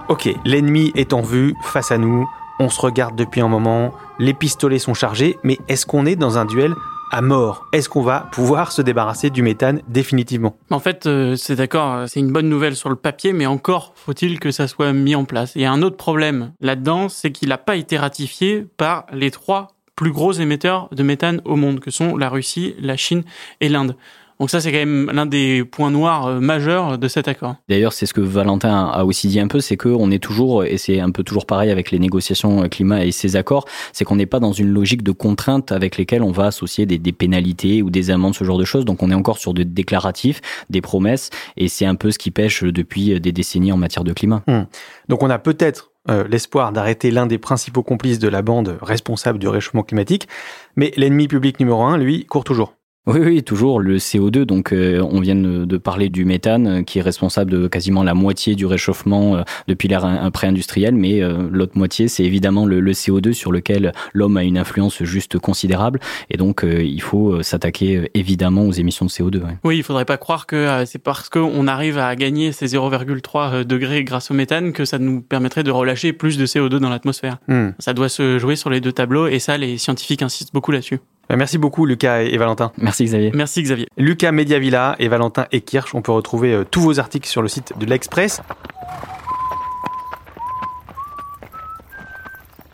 Ok, 0.09 0.28
l'ennemi 0.45 0.93
est 0.95 1.14
en 1.14 1.23
vue, 1.23 1.54
face 1.62 1.90
à 1.90 1.99
nous, 1.99 2.28
on 2.61 2.69
se 2.69 2.81
regarde 2.81 3.16
depuis 3.16 3.40
un 3.40 3.49
moment, 3.49 3.93
les 4.19 4.35
pistolets 4.35 4.78
sont 4.78 4.95
chargés, 4.95 5.38
mais 5.43 5.59
est-ce 5.69 5.87
qu'on 5.87 6.07
est 6.07 6.14
dans 6.14 6.38
un 6.38 6.45
duel 6.45 6.75
à 7.11 7.21
mort? 7.21 7.66
Est-ce 7.73 7.88
qu'on 7.88 8.02
va 8.02 8.28
pouvoir 8.33 8.73
se 8.73 8.83
débarrasser 8.83 9.31
du 9.31 9.43
méthane 9.43 9.81
définitivement? 9.88 10.57
En 10.71 10.78
fait, 10.78 11.07
euh, 11.07 11.37
c'est 11.37 11.57
d'accord, 11.57 12.09
c'est 12.09 12.21
une 12.21 12.33
bonne 12.33 12.49
nouvelle 12.49 12.76
sur 12.76 12.90
le 12.90 12.97
papier, 12.97 13.33
mais 13.33 13.47
encore 13.47 13.93
faut-il 13.97 14.40
que 14.40 14.50
ça 14.50 14.69
soit 14.69 14.93
mis 14.93 15.14
en 15.14 15.25
place. 15.25 15.57
Et 15.57 15.64
un 15.64 15.81
autre 15.83 15.97
problème 15.97 16.52
là-dedans, 16.61 17.09
c'est 17.09 17.33
qu'il 17.33 17.49
n'a 17.49 17.59
pas 17.59 17.76
été 17.76 17.97
ratifié 17.97 18.66
par 18.76 19.07
les 19.12 19.31
trois 19.31 19.69
plus 19.96 20.12
gros 20.12 20.32
émetteurs 20.32 20.88
de 20.92 21.02
méthane 21.02 21.40
au 21.44 21.56
monde, 21.56 21.80
que 21.80 21.90
sont 21.90 22.16
la 22.16 22.28
Russie, 22.28 22.74
la 22.80 22.96
Chine 22.96 23.22
et 23.60 23.68
l'Inde. 23.68 23.96
Donc 24.40 24.50
ça, 24.50 24.60
c'est 24.60 24.72
quand 24.72 24.78
même 24.78 25.10
l'un 25.12 25.26
des 25.26 25.64
points 25.64 25.90
noirs 25.90 26.26
euh, 26.26 26.40
majeurs 26.40 26.98
de 26.98 27.08
cet 27.08 27.28
accord. 27.28 27.54
D'ailleurs, 27.68 27.92
c'est 27.92 28.04
ce 28.06 28.12
que 28.12 28.20
Valentin 28.20 28.86
a 28.86 29.04
aussi 29.04 29.28
dit 29.28 29.38
un 29.38 29.46
peu, 29.46 29.60
c'est 29.60 29.76
qu'on 29.76 30.10
est 30.10 30.18
toujours, 30.18 30.64
et 30.64 30.76
c'est 30.76 30.98
un 30.98 31.10
peu 31.10 31.22
toujours 31.22 31.46
pareil 31.46 31.70
avec 31.70 31.90
les 31.90 31.98
négociations 31.98 32.68
climat 32.68 33.04
et 33.04 33.12
ces 33.12 33.36
accords, 33.36 33.64
c'est 33.92 34.04
qu'on 34.04 34.16
n'est 34.16 34.26
pas 34.26 34.40
dans 34.40 34.52
une 34.52 34.68
logique 34.68 35.02
de 35.02 35.12
contrainte 35.12 35.70
avec 35.70 35.96
lesquelles 35.96 36.22
on 36.22 36.32
va 36.32 36.46
associer 36.46 36.84
des, 36.84 36.98
des, 36.98 37.12
pénalités 37.12 37.82
ou 37.82 37.90
des 37.90 38.10
amendes, 38.10 38.34
ce 38.34 38.42
genre 38.44 38.58
de 38.58 38.64
choses. 38.64 38.84
Donc 38.84 39.02
on 39.02 39.10
est 39.10 39.14
encore 39.14 39.38
sur 39.38 39.54
des 39.54 39.64
déclaratifs, 39.64 40.40
des 40.68 40.80
promesses, 40.80 41.30
et 41.56 41.68
c'est 41.68 41.86
un 41.86 41.94
peu 41.94 42.10
ce 42.10 42.18
qui 42.18 42.32
pêche 42.32 42.64
depuis 42.64 43.20
des 43.20 43.32
décennies 43.32 43.72
en 43.72 43.76
matière 43.76 44.02
de 44.02 44.12
climat. 44.12 44.42
Hum. 44.48 44.66
Donc 45.08 45.22
on 45.22 45.30
a 45.30 45.38
peut-être 45.38 45.90
euh, 46.08 46.26
l'espoir 46.28 46.73
d'arrêter 46.73 47.11
l'un 47.11 47.26
des 47.26 47.38
principaux 47.38 47.82
complices 47.82 48.18
de 48.18 48.28
la 48.28 48.42
bande 48.42 48.78
responsable 48.82 49.38
du 49.38 49.49
réchauffement 49.49 49.82
climatique, 49.82 50.28
mais 50.76 50.92
l'ennemi 50.96 51.28
public 51.28 51.61
numéro 51.61 51.82
un, 51.82 51.96
lui, 51.96 52.26
court 52.26 52.44
toujours. 52.44 52.75
Oui, 53.06 53.20
oui, 53.20 53.42
toujours 53.42 53.80
le 53.80 53.99
CO2. 53.99 54.44
Donc, 54.44 54.73
euh, 54.73 55.06
on 55.11 55.20
vient 55.20 55.34
de, 55.34 55.66
de, 55.66 55.76
parler 55.76 56.08
du 56.08 56.25
méthane, 56.25 56.66
euh, 56.66 56.82
qui 56.82 56.99
est 56.99 57.02
responsable 57.02 57.50
de 57.50 57.68
quasiment 57.68 58.02
la 58.02 58.14
moitié 58.14 58.54
du 58.54 58.64
réchauffement 58.64 59.37
euh, 59.37 59.42
depuis 59.68 59.88
l'ère 59.88 60.30
pré-industrielle. 60.32 60.94
Mais 60.94 61.23
euh, 61.23 61.46
l'autre 61.50 61.76
moitié, 61.76 62.08
c'est 62.08 62.25
évidemment 62.25 62.64
le, 62.64 62.80
le, 62.80 62.92
CO2 62.92 63.34
sur 63.34 63.52
lequel 63.52 63.92
l'homme 64.14 64.38
a 64.38 64.42
une 64.42 64.56
influence 64.56 65.02
juste 65.02 65.38
considérable. 65.38 66.00
Et 66.30 66.38
donc, 66.38 66.64
euh, 66.64 66.82
il 66.82 67.02
faut 67.02 67.42
s'attaquer 67.42 68.11
évidemment 68.14 68.62
aux 68.62 68.73
émissions 68.73 69.04
de 69.04 69.11
CO2. 69.11 69.42
Ouais. 69.42 69.58
Oui, 69.64 69.76
il 69.76 69.82
faudrait 69.82 70.06
pas 70.06 70.16
croire 70.16 70.46
que 70.46 70.84
c'est 70.87 70.99
parce 70.99 71.28
qu'on 71.28 71.66
arrive 71.66 71.99
à 71.99 72.16
gagner 72.16 72.52
ces 72.52 72.68
0,3 72.68 73.64
degrés 73.64 74.02
grâce 74.04 74.30
au 74.30 74.34
méthane 74.34 74.73
que 74.73 74.87
ça 74.87 74.99
nous 74.99 75.20
permettrait 75.20 75.62
de 75.62 75.70
relâcher 75.70 76.14
plus 76.14 76.38
de 76.38 76.46
CO2 76.46 76.78
dans 76.78 76.88
l'atmosphère. 76.88 77.37
Hmm. 77.49 77.70
Ça 77.78 77.92
doit 77.92 78.08
se 78.08 78.38
jouer 78.38 78.56
sur 78.56 78.70
les 78.70 78.80
deux 78.80 78.92
tableaux 78.92 79.26
et 79.26 79.40
ça, 79.40 79.58
les 79.58 79.76
scientifiques 79.76 80.23
insistent 80.23 80.54
beaucoup 80.54 80.73
là-dessus. 80.73 81.00
Merci 81.37 81.59
beaucoup 81.59 81.87
Lucas 81.87 82.23
et 82.23 82.37
Valentin. 82.37 82.73
Merci 82.79 83.05
Xavier. 83.05 83.31
Merci 83.35 83.62
Xavier. 83.62 83.87
Lucas 83.97 84.33
Mediavilla 84.33 84.97
et 84.99 85.09
Valentin 85.09 85.47
Ekirch, 85.53 85.95
on 85.95 86.03
peut 86.03 86.12
retrouver 86.12 86.53
euh, 86.53 86.64
tous 86.64 86.81
vos 86.81 87.00
articles 87.00 87.29
sur 87.29 87.43
le 87.43 87.49
site 87.49 87.73
de 87.79 87.87
l'Express. 87.87 88.41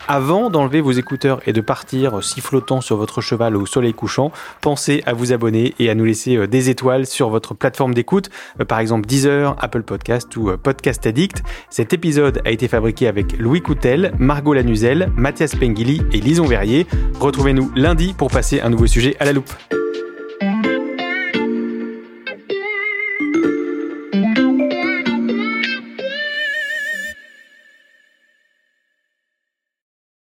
Avant 0.07 0.49
d'enlever 0.49 0.81
vos 0.81 0.91
écouteurs 0.91 1.39
et 1.45 1.53
de 1.53 1.61
partir 1.61 2.23
sifflotant 2.23 2.81
sur 2.81 2.97
votre 2.97 3.21
cheval 3.21 3.55
au 3.55 3.65
soleil 3.65 3.93
couchant, 3.93 4.31
pensez 4.61 5.03
à 5.05 5.13
vous 5.13 5.33
abonner 5.33 5.73
et 5.79 5.89
à 5.89 5.95
nous 5.95 6.05
laisser 6.05 6.47
des 6.47 6.69
étoiles 6.69 7.05
sur 7.05 7.29
votre 7.29 7.53
plateforme 7.53 7.93
d'écoute, 7.93 8.29
par 8.67 8.79
exemple 8.79 9.07
Deezer, 9.07 9.55
Apple 9.59 9.83
Podcast 9.83 10.35
ou 10.35 10.51
Podcast 10.57 11.05
Addict. 11.05 11.43
Cet 11.69 11.93
épisode 11.93 12.41
a 12.45 12.51
été 12.51 12.67
fabriqué 12.67 13.07
avec 13.07 13.37
Louis 13.37 13.61
Coutel, 13.61 14.13
Margot 14.19 14.53
Lanuzel, 14.53 15.11
Mathias 15.15 15.55
Pengili 15.55 16.01
et 16.11 16.19
Lison 16.19 16.45
Verrier. 16.45 16.87
Retrouvez-nous 17.19 17.71
lundi 17.75 18.13
pour 18.13 18.29
passer 18.29 18.61
un 18.61 18.69
nouveau 18.69 18.87
sujet 18.87 19.15
à 19.19 19.25
la 19.25 19.33
loupe. 19.33 19.51